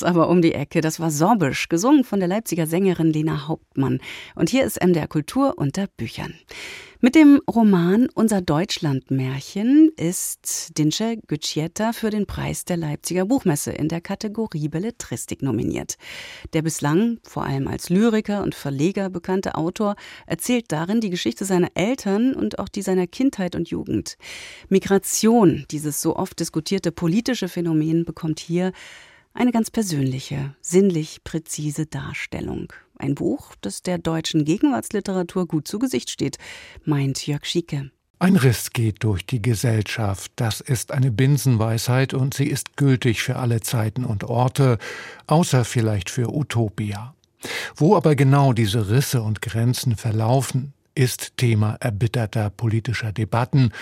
ist 0.00 0.04
aber 0.04 0.28
um 0.28 0.40
die 0.40 0.54
Ecke. 0.54 0.80
Das 0.80 0.98
war 0.98 1.10
Sorbisch, 1.10 1.68
gesungen 1.68 2.04
von 2.04 2.20
der 2.20 2.28
Leipziger 2.28 2.66
Sängerin 2.66 3.12
Lena 3.12 3.48
Hauptmann. 3.48 4.00
Und 4.34 4.48
hier 4.48 4.64
ist 4.64 4.82
MDR 4.82 5.08
Kultur 5.08 5.54
unter 5.56 5.86
Büchern. 5.88 6.34
Mit 7.02 7.14
dem 7.14 7.40
Roman 7.50 8.10
Unser 8.12 8.42
Deutschlandmärchen 8.42 9.90
ist 9.96 10.76
Dince 10.76 11.16
Gütschieta 11.26 11.94
für 11.94 12.10
den 12.10 12.26
Preis 12.26 12.66
der 12.66 12.76
Leipziger 12.76 13.24
Buchmesse 13.24 13.70
in 13.72 13.88
der 13.88 14.02
Kategorie 14.02 14.68
Belletristik 14.68 15.40
nominiert. 15.40 15.96
Der 16.52 16.60
bislang 16.60 17.18
vor 17.22 17.44
allem 17.44 17.68
als 17.68 17.88
Lyriker 17.88 18.42
und 18.42 18.54
Verleger 18.54 19.08
bekannte 19.08 19.54
Autor 19.54 19.96
erzählt 20.26 20.66
darin 20.68 21.00
die 21.00 21.08
Geschichte 21.08 21.46
seiner 21.46 21.70
Eltern 21.72 22.34
und 22.34 22.58
auch 22.58 22.68
die 22.68 22.82
seiner 22.82 23.06
Kindheit 23.06 23.56
und 23.56 23.70
Jugend. 23.70 24.18
Migration, 24.68 25.64
dieses 25.70 26.02
so 26.02 26.16
oft 26.16 26.38
diskutierte 26.38 26.92
politische 26.92 27.48
Phänomen, 27.48 28.04
bekommt 28.04 28.40
hier 28.40 28.72
eine 29.34 29.52
ganz 29.52 29.70
persönliche, 29.70 30.54
sinnlich 30.60 31.22
präzise 31.24 31.86
Darstellung. 31.86 32.72
Ein 32.98 33.14
Buch, 33.14 33.54
das 33.60 33.82
der 33.82 33.98
deutschen 33.98 34.44
Gegenwartsliteratur 34.44 35.46
gut 35.46 35.66
zu 35.66 35.78
Gesicht 35.78 36.10
steht, 36.10 36.38
meint 36.84 37.26
Jörg 37.26 37.44
Schieke. 37.44 37.90
Ein 38.18 38.36
Riss 38.36 38.72
geht 38.72 39.02
durch 39.02 39.24
die 39.24 39.40
Gesellschaft, 39.40 40.32
das 40.36 40.60
ist 40.60 40.92
eine 40.92 41.10
Binsenweisheit 41.10 42.12
und 42.12 42.34
sie 42.34 42.48
ist 42.48 42.76
gültig 42.76 43.22
für 43.22 43.36
alle 43.36 43.62
Zeiten 43.62 44.04
und 44.04 44.24
Orte, 44.24 44.76
außer 45.26 45.64
vielleicht 45.64 46.10
für 46.10 46.34
Utopia. 46.34 47.14
Wo 47.76 47.96
aber 47.96 48.16
genau 48.16 48.52
diese 48.52 48.90
Risse 48.90 49.22
und 49.22 49.40
Grenzen 49.40 49.96
verlaufen, 49.96 50.74
ist 50.94 51.38
Thema 51.38 51.76
erbitterter 51.80 52.50
politischer 52.50 53.12
Debatten, 53.12 53.72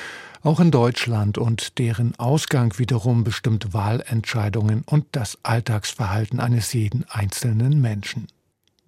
auch 0.42 0.60
in 0.60 0.70
Deutschland 0.70 1.38
und 1.38 1.78
deren 1.78 2.14
Ausgang 2.18 2.78
wiederum 2.78 3.24
bestimmt 3.24 3.72
Wahlentscheidungen 3.74 4.82
und 4.86 5.06
das 5.12 5.38
Alltagsverhalten 5.42 6.40
eines 6.40 6.72
jeden 6.72 7.04
einzelnen 7.08 7.80
Menschen. 7.80 8.28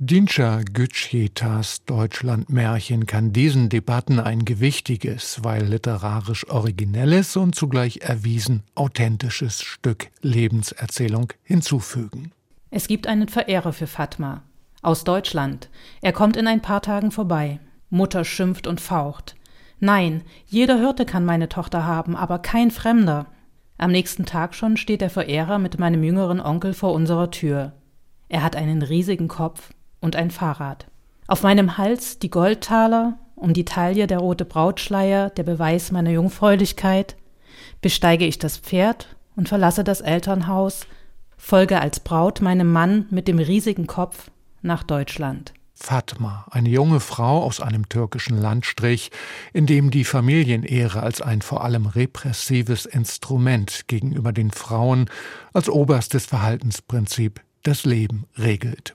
Dinscha 0.03 0.63
Gütschietas 0.63 1.85
Deutschlandmärchen 1.85 3.05
kann 3.05 3.35
diesen 3.35 3.69
Debatten 3.69 4.19
ein 4.19 4.47
gewichtiges, 4.47 5.45
weil 5.45 5.67
literarisch 5.67 6.49
originelles 6.49 7.37
und 7.37 7.55
zugleich 7.55 7.99
erwiesen 8.01 8.63
authentisches 8.75 9.61
Stück 9.61 10.09
Lebenserzählung 10.23 11.35
hinzufügen. 11.43 12.33
Es 12.71 12.89
gibt 12.89 13.07
einen 13.07 13.29
Verehrer 13.29 13.75
für 13.75 13.87
Fatma 13.87 14.43
aus 14.81 15.05
Deutschland. 15.05 15.69
Er 16.01 16.13
kommt 16.13 16.39
in 16.39 16.47
ein 16.47 16.63
paar 16.63 16.81
Tagen 16.81 17.11
vorbei. 17.11 17.61
Mutter 17.91 18.25
schimpft 18.25 18.67
und 18.67 18.81
faucht. 18.81 19.35
Nein, 19.81 20.23
jeder 20.47 20.79
Hirte 20.79 21.07
kann 21.07 21.25
meine 21.25 21.49
Tochter 21.49 21.87
haben, 21.87 22.15
aber 22.15 22.39
kein 22.39 22.71
Fremder. 22.71 23.27
Am 23.79 23.91
nächsten 23.91 24.27
Tag 24.27 24.55
schon 24.55 24.77
steht 24.77 25.01
der 25.01 25.09
Verehrer 25.09 25.59
mit 25.59 25.79
meinem 25.79 26.05
jüngeren 26.05 26.41
Onkel 26.41 26.75
vor 26.75 26.93
unserer 26.93 27.31
Tür. 27.31 27.73
Er 28.29 28.43
hat 28.43 28.57
einen 28.57 28.83
riesigen 28.83 29.27
Kopf 29.27 29.71
und 30.01 30.17
ein 30.17 30.31
Fahrrad. 30.31 30.87
Auf 31.27 31.43
meinem 31.43 31.79
Hals 31.79 32.19
die 32.19 32.31
Goldtaler, 32.31 33.19
um 33.37 33.55
die 33.55 33.65
Taille 33.65 34.07
der 34.07 34.19
rote 34.19 34.45
Brautschleier, 34.45 35.31
der 35.31 35.45
Beweis 35.45 35.93
meiner 35.93 36.11
Jungfräulichkeit. 36.11 37.17
Besteige 37.81 38.27
ich 38.27 38.39
das 38.39 38.59
Pferd 38.59 39.17
und 39.35 39.49
verlasse 39.49 39.83
das 39.83 40.03
Elternhaus, 40.03 40.87
folge 41.39 41.81
als 41.81 42.01
Braut 42.01 42.43
meinem 42.43 42.71
Mann 42.71 43.07
mit 43.11 43.29
dem 43.29 43.39
riesigen 43.39 43.87
Kopf 43.87 44.31
nach 44.61 44.83
Deutschland. 44.83 45.55
Fatma, 45.83 46.47
eine 46.51 46.69
junge 46.69 47.01
Frau 47.01 47.43
aus 47.43 47.61
einem 47.61 47.89
türkischen 47.89 48.37
Landstrich, 48.37 49.11
in 49.55 49.67
dem 49.67 49.91
die 49.91 50.05
Familienehre 50.05 51.03
als 51.03 51.23
ein 51.23 51.41
vor 51.41 51.65
allem 51.65 51.87
repressives 51.87 52.85
Instrument 52.85 53.85
gegenüber 53.89 54.33
den 54.33 54.51
Frauen 54.51 55.09
als 55.55 55.71
oberstes 55.71 56.27
Verhaltensprinzip 56.27 57.41
das 57.63 57.85
Leben 57.85 58.27
regelt. 58.37 58.95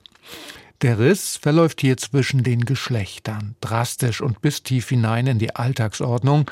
Der 0.82 0.98
Riss 0.98 1.38
verläuft 1.38 1.80
hier 1.80 1.96
zwischen 1.96 2.42
den 2.42 2.66
Geschlechtern, 2.66 3.56
drastisch 3.62 4.20
und 4.20 4.42
bis 4.42 4.62
tief 4.62 4.90
hinein 4.90 5.26
in 5.26 5.38
die 5.38 5.56
Alltagsordnung, 5.56 6.50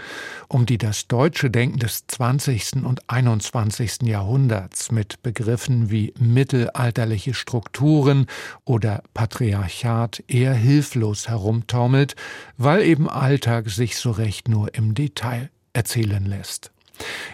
um 0.49 0.65
die 0.65 0.79
das 0.79 1.09
deutsche 1.09 1.51
Denken 1.51 1.79
des 1.79 2.07
20. 2.07 2.85
und 2.85 3.11
21. 3.11 4.03
Jahrhunderts 4.03 4.91
mit 4.91 5.23
Begriffen 5.23 5.91
wie 5.91 6.15
mittelalterliche 6.19 7.35
Strukturen 7.35 8.27
oder 8.65 9.03
Patriarchat 9.13 10.25
eher 10.27 10.55
hilflos 10.55 11.29
herumtaumelt, 11.29 12.17
weil 12.57 12.83
eben 12.83 13.11
Alltag 13.11 13.69
sich 13.69 13.99
so 13.99 14.11
recht 14.11 14.49
nur 14.49 14.75
im 14.75 14.95
Detail 14.95 15.51
erzählen 15.75 16.25
lässt. 16.25 16.74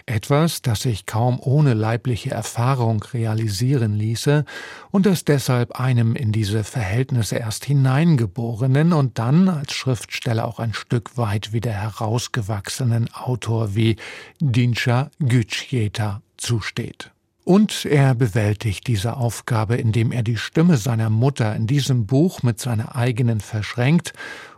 Etwas, 0.05 0.61
das 0.61 0.81
sich 0.81 1.05
kaum 1.05 1.39
ohne 1.39 1.73
leibliche 1.73 2.31
Erfahrung 2.31 3.03
realisieren 3.13 3.93
ließe 3.93 4.45
und 4.91 5.05
das 5.05 5.25
deshalb 5.25 5.79
einem 5.79 6.15
in 6.15 6.31
diese 6.31 6.63
Verhältnisse 6.63 7.37
erst 7.37 7.65
hineingeborenen 7.65 8.93
und 8.93 9.19
dann 9.19 9.49
als 9.49 9.73
Schriftsteller 9.73 10.47
auch 10.47 10.59
ein 10.59 10.73
Stück 10.73 11.17
weit 11.17 11.53
wieder 11.53 11.71
herausgewachsenen 11.71 13.13
Autor 13.13 13.75
wie 13.75 13.95
Dinscha 14.39 15.09
Gütschjeta 15.19 16.21
zusteht. 16.37 17.11
Und 17.43 17.85
er 17.85 18.13
bewältigt 18.13 18.87
diese 18.87 19.17
Aufgabe, 19.17 19.75
indem 19.75 20.11
er 20.11 20.21
die 20.21 20.37
Stimme 20.37 20.77
seiner 20.77 21.09
Mutter 21.09 21.55
in 21.55 21.65
diesem 21.65 22.05
Buch 22.05 22.43
mit 22.43 22.59
seiner 22.59 22.95
eigenen 22.95 23.39
verschränkt 23.39 24.13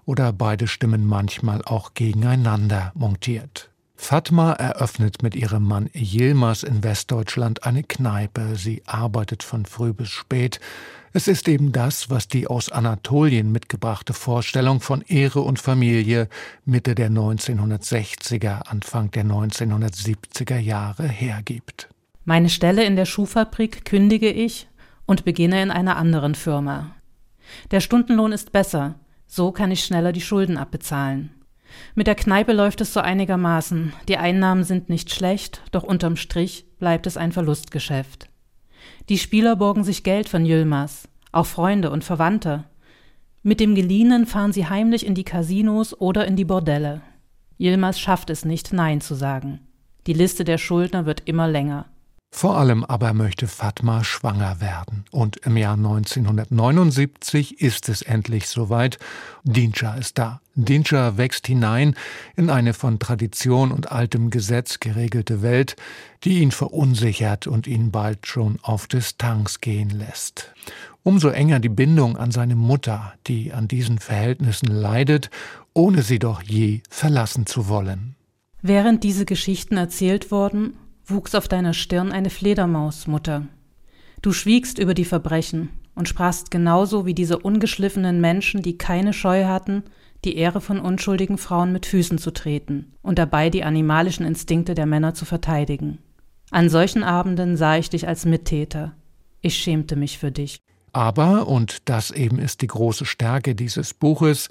oder 0.05 0.33
beide 0.33 0.67
Stimmen 0.67 1.05
manchmal 1.05 1.63
auch 1.63 1.93
gegeneinander 1.93 2.91
montiert. 2.93 3.72
Fatma 3.95 4.53
eröffnet 4.53 5.23
mit 5.23 5.35
ihrem 5.35 5.63
Mann 5.63 5.89
Yilmaz 5.93 6.63
in 6.63 6.83
Westdeutschland 6.83 7.63
eine 7.63 7.83
Kneipe. 7.83 8.55
Sie 8.55 8.81
arbeitet 8.85 9.43
von 9.43 9.65
früh 9.65 9.93
bis 9.93 10.09
spät. 10.09 10.59
Es 11.13 11.27
ist 11.27 11.47
eben 11.47 11.71
das, 11.71 12.09
was 12.09 12.27
die 12.27 12.47
aus 12.47 12.71
Anatolien 12.71 13.51
mitgebrachte 13.51 14.13
Vorstellung 14.13 14.81
von 14.81 15.01
Ehre 15.01 15.41
und 15.41 15.59
Familie 15.59 16.27
Mitte 16.65 16.95
der 16.95 17.11
1960er, 17.11 18.63
Anfang 18.63 19.11
der 19.11 19.23
1970er 19.25 20.57
Jahre 20.57 21.07
hergibt. 21.07 21.87
Meine 22.25 22.49
Stelle 22.49 22.83
in 22.83 22.95
der 22.95 23.05
Schuhfabrik 23.05 23.85
kündige 23.85 24.31
ich 24.31 24.67
und 25.05 25.23
beginne 25.23 25.61
in 25.61 25.71
einer 25.71 25.97
anderen 25.97 26.35
Firma. 26.35 26.95
Der 27.71 27.79
Stundenlohn 27.79 28.31
ist 28.31 28.51
besser, 28.51 28.95
so 29.27 29.51
kann 29.51 29.71
ich 29.71 29.83
schneller 29.83 30.13
die 30.13 30.21
Schulden 30.21 30.57
abbezahlen. 30.57 31.42
Mit 31.95 32.07
der 32.07 32.15
Kneipe 32.15 32.53
läuft 32.53 32.82
es 32.82 32.93
so 32.93 32.99
einigermaßen. 32.99 33.93
Die 34.07 34.17
Einnahmen 34.17 34.63
sind 34.63 34.89
nicht 34.89 35.13
schlecht, 35.13 35.61
doch 35.71 35.84
unterm 35.84 36.15
Strich 36.15 36.65
bleibt 36.80 37.07
es 37.07 37.17
ein 37.17 37.32
Verlustgeschäft. 37.32 38.28
Die 39.09 39.17
Spieler 39.17 39.55
borgen 39.55 39.84
sich 39.84 40.03
Geld 40.03 40.30
von 40.30 40.45
Yilmaz, 40.45 41.07
auch 41.32 41.45
Freunde 41.45 41.91
und 41.91 42.03
Verwandte. 42.03 42.65
Mit 43.41 43.59
dem 43.59 43.76
Geliehenen 43.76 44.26
fahren 44.26 44.53
sie 44.53 44.67
heimlich 44.67 45.05
in 45.05 45.15
die 45.15 45.26
Casinos 45.26 45.99
oder 45.99 46.26
in 46.26 46.36
die 46.36 46.45
Bordelle. 46.45 47.01
Yilmaz 47.57 47.99
schafft 47.99 48.30
es 48.30 48.45
nicht, 48.45 48.74
Nein 48.74 49.01
zu 49.01 49.15
sagen. 49.15 49.59
Die 50.07 50.13
Liste 50.13 50.43
der 50.43 50.57
Schuldner 50.57 51.05
wird 51.05 51.24
immer 51.26 51.47
länger. 51.47 51.86
Vor 52.36 52.57
allem 52.57 52.84
aber 52.84 53.13
möchte 53.13 53.47
Fatma 53.47 54.03
schwanger 54.03 54.59
werden. 54.59 55.05
Und 55.11 55.38
im 55.45 55.55
Jahr 55.55 55.75
1979 55.75 57.61
ist 57.61 57.89
es 57.89 58.01
endlich 58.01 58.47
soweit. 58.47 58.97
Dinja 59.43 59.93
ist 59.93 60.17
da. 60.17 60.41
Dinja 60.55 61.15
wächst 61.15 61.45
hinein 61.45 61.93
in 62.36 62.49
eine 62.49 62.73
von 62.73 62.97
Tradition 62.97 63.71
und 63.71 63.91
altem 63.91 64.31
Gesetz 64.31 64.79
geregelte 64.79 65.43
Welt, 65.43 65.75
die 66.23 66.39
ihn 66.39 66.49
verunsichert 66.49 67.45
und 67.45 67.67
ihn 67.67 67.91
bald 67.91 68.25
schon 68.25 68.57
auf 68.63 68.88
Distanz 68.88 69.61
gehen 69.61 69.91
lässt. 69.91 70.51
Umso 71.03 71.29
enger 71.29 71.59
die 71.59 71.69
Bindung 71.69 72.17
an 72.17 72.31
seine 72.31 72.55
Mutter, 72.55 73.13
die 73.27 73.53
an 73.53 73.67
diesen 73.67 73.99
Verhältnissen 73.99 74.69
leidet, 74.69 75.29
ohne 75.73 76.01
sie 76.01 76.17
doch 76.17 76.41
je 76.41 76.81
verlassen 76.89 77.45
zu 77.45 77.67
wollen. 77.67 78.15
Während 78.63 79.03
diese 79.03 79.25
Geschichten 79.25 79.77
erzählt 79.77 80.31
wurden, 80.31 80.73
wuchs 81.05 81.35
auf 81.35 81.47
deiner 81.47 81.73
Stirn 81.73 82.11
eine 82.11 82.29
Fledermaus, 82.29 83.07
Mutter. 83.07 83.47
Du 84.21 84.31
schwiegst 84.31 84.79
über 84.79 84.93
die 84.93 85.05
Verbrechen 85.05 85.69
und 85.95 86.07
sprachst 86.07 86.51
genauso 86.51 87.05
wie 87.05 87.13
diese 87.13 87.39
ungeschliffenen 87.39 88.21
Menschen, 88.21 88.61
die 88.61 88.77
keine 88.77 89.13
Scheu 89.13 89.45
hatten, 89.45 89.83
die 90.23 90.37
Ehre 90.37 90.61
von 90.61 90.79
unschuldigen 90.79 91.37
Frauen 91.37 91.71
mit 91.71 91.85
Füßen 91.85 92.17
zu 92.17 92.31
treten 92.31 92.93
und 93.01 93.19
dabei 93.19 93.49
die 93.49 93.63
animalischen 93.63 94.25
Instinkte 94.25 94.73
der 94.73 94.85
Männer 94.85 95.13
zu 95.13 95.25
verteidigen. 95.25 95.99
An 96.51 96.69
solchen 96.69 97.03
Abenden 97.03 97.57
sah 97.57 97.77
ich 97.77 97.89
dich 97.89 98.07
als 98.07 98.25
Mittäter. 98.25 98.93
Ich 99.41 99.55
schämte 99.57 99.95
mich 99.95 100.17
für 100.17 100.31
dich. 100.31 100.59
Aber, 100.93 101.47
und 101.47 101.89
das 101.89 102.11
eben 102.11 102.39
ist 102.39 102.61
die 102.61 102.67
große 102.67 103.05
Stärke 103.05 103.55
dieses 103.55 103.93
Buches, 103.93 104.49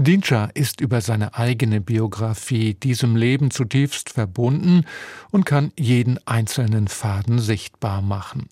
Dincha 0.00 0.44
ist 0.54 0.80
über 0.80 1.00
seine 1.00 1.34
eigene 1.34 1.80
Biografie 1.80 2.74
diesem 2.74 3.16
Leben 3.16 3.50
zutiefst 3.50 4.10
verbunden 4.10 4.84
und 5.32 5.44
kann 5.44 5.72
jeden 5.76 6.20
einzelnen 6.24 6.86
Faden 6.86 7.40
sichtbar 7.40 8.00
machen 8.00 8.48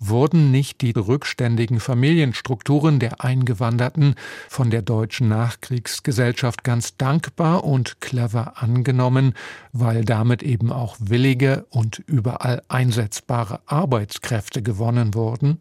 wurden 0.00 0.50
nicht 0.50 0.80
die 0.80 0.92
rückständigen 0.92 1.80
Familienstrukturen 1.80 2.98
der 2.98 3.24
Eingewanderten 3.24 4.14
von 4.48 4.70
der 4.70 4.82
deutschen 4.82 5.28
Nachkriegsgesellschaft 5.28 6.64
ganz 6.64 6.96
dankbar 6.96 7.64
und 7.64 8.00
clever 8.00 8.62
angenommen, 8.62 9.34
weil 9.72 10.04
damit 10.04 10.42
eben 10.42 10.72
auch 10.72 10.96
willige 11.00 11.66
und 11.70 12.02
überall 12.06 12.62
einsetzbare 12.68 13.60
Arbeitskräfte 13.66 14.62
gewonnen 14.62 15.14
wurden? 15.14 15.60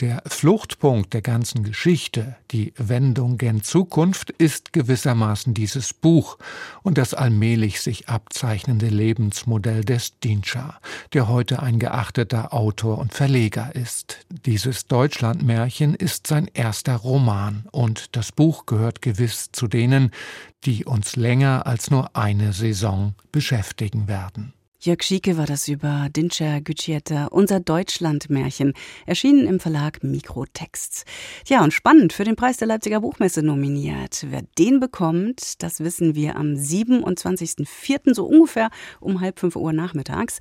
Der 0.00 0.22
Fluchtpunkt 0.26 1.12
der 1.14 1.22
ganzen 1.22 1.62
Geschichte, 1.62 2.36
die 2.50 2.72
Wendung 2.76 3.38
gen 3.38 3.62
Zukunft, 3.62 4.30
ist 4.30 4.72
gewissermaßen 4.72 5.54
dieses 5.54 5.92
Buch 5.92 6.38
und 6.82 6.98
das 6.98 7.14
allmählich 7.14 7.80
sich 7.80 8.08
abzeichnende 8.08 8.88
Lebensmodell 8.88 9.84
des 9.84 10.18
Dinscha, 10.18 10.80
der 11.12 11.28
heute 11.28 11.62
ein 11.62 11.78
geachteter 11.78 12.52
Autor 12.52 12.98
und 12.98 13.14
Verleger 13.14 13.74
ist. 13.74 14.26
Dieses 14.46 14.86
Deutschlandmärchen 14.86 15.94
ist 15.94 16.26
sein 16.26 16.50
erster 16.52 16.96
Roman 16.96 17.66
und 17.70 18.16
das 18.16 18.32
Buch 18.32 18.66
gehört 18.66 19.02
gewiss 19.02 19.50
zu 19.52 19.68
denen, 19.68 20.10
die 20.64 20.84
uns 20.84 21.16
länger 21.16 21.66
als 21.66 21.90
nur 21.90 22.16
eine 22.16 22.52
Saison 22.52 23.14
beschäftigen 23.32 24.08
werden. 24.08 24.54
Jörg 24.84 25.02
Schieke 25.02 25.38
war 25.38 25.46
das 25.46 25.66
über 25.66 26.08
Dinscher 26.14 26.60
Gütschieta, 26.60 27.28
unser 27.28 27.58
Deutschlandmärchen, 27.58 28.74
erschienen 29.06 29.46
im 29.46 29.58
Verlag 29.58 30.04
Mikrotexts. 30.04 31.06
Ja, 31.46 31.64
und 31.64 31.72
spannend, 31.72 32.12
für 32.12 32.24
den 32.24 32.36
Preis 32.36 32.58
der 32.58 32.68
Leipziger 32.68 33.00
Buchmesse 33.00 33.42
nominiert. 33.42 34.26
Wer 34.28 34.42
den 34.58 34.80
bekommt, 34.80 35.62
das 35.62 35.80
wissen 35.80 36.14
wir 36.14 36.36
am 36.36 36.48
27.04., 36.48 38.12
so 38.12 38.26
ungefähr 38.26 38.68
um 39.00 39.22
halb 39.22 39.40
fünf 39.40 39.56
Uhr 39.56 39.72
nachmittags. 39.72 40.38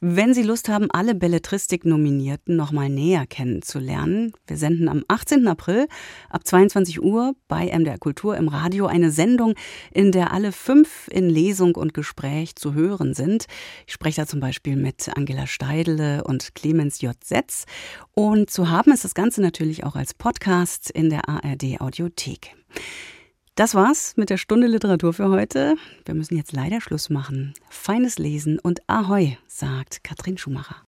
Wenn 0.00 0.34
Sie 0.34 0.42
Lust 0.42 0.68
haben, 0.68 0.90
alle 0.90 1.14
Belletristik-Nominierten 1.14 2.56
noch 2.56 2.72
mal 2.72 2.88
näher 2.88 3.28
kennenzulernen, 3.28 4.32
wir 4.48 4.56
senden 4.56 4.88
am 4.88 5.04
18. 5.06 5.46
April 5.46 5.86
ab 6.30 6.44
22 6.44 7.00
Uhr 7.00 7.36
bei 7.46 7.66
MDR 7.66 7.98
Kultur 7.98 8.36
im 8.36 8.48
Radio 8.48 8.86
eine 8.86 9.12
Sendung, 9.12 9.54
in 9.92 10.10
der 10.10 10.32
alle 10.32 10.50
fünf 10.50 11.06
in 11.12 11.30
Lesung 11.30 11.76
und 11.76 11.94
Gespräch 11.94 12.56
zu 12.56 12.74
hören 12.74 13.14
sind. 13.14 13.46
Ich 13.86 13.92
spreche 13.92 14.22
da 14.22 14.26
zum 14.26 14.40
Beispiel 14.40 14.76
mit 14.76 15.10
Angela 15.16 15.46
Steidele 15.46 16.24
und 16.24 16.54
Clemens 16.54 17.00
J. 17.00 17.14
Setz. 17.22 17.66
Und 18.12 18.50
zu 18.50 18.70
haben 18.70 18.92
ist 18.92 19.04
das 19.04 19.14
Ganze 19.14 19.42
natürlich 19.42 19.84
auch 19.84 19.96
als 19.96 20.14
Podcast 20.14 20.90
in 20.90 21.10
der 21.10 21.28
ARD 21.28 21.80
Audiothek. 21.80 22.54
Das 23.54 23.76
war's 23.76 24.16
mit 24.16 24.30
der 24.30 24.36
Stunde 24.36 24.66
Literatur 24.66 25.12
für 25.12 25.28
heute. 25.28 25.76
Wir 26.04 26.14
müssen 26.14 26.36
jetzt 26.36 26.52
leider 26.52 26.80
Schluss 26.80 27.08
machen. 27.08 27.54
Feines 27.70 28.18
Lesen 28.18 28.58
und 28.58 28.80
Ahoi, 28.88 29.38
sagt 29.46 30.02
Katrin 30.02 30.38
Schumacher. 30.38 30.76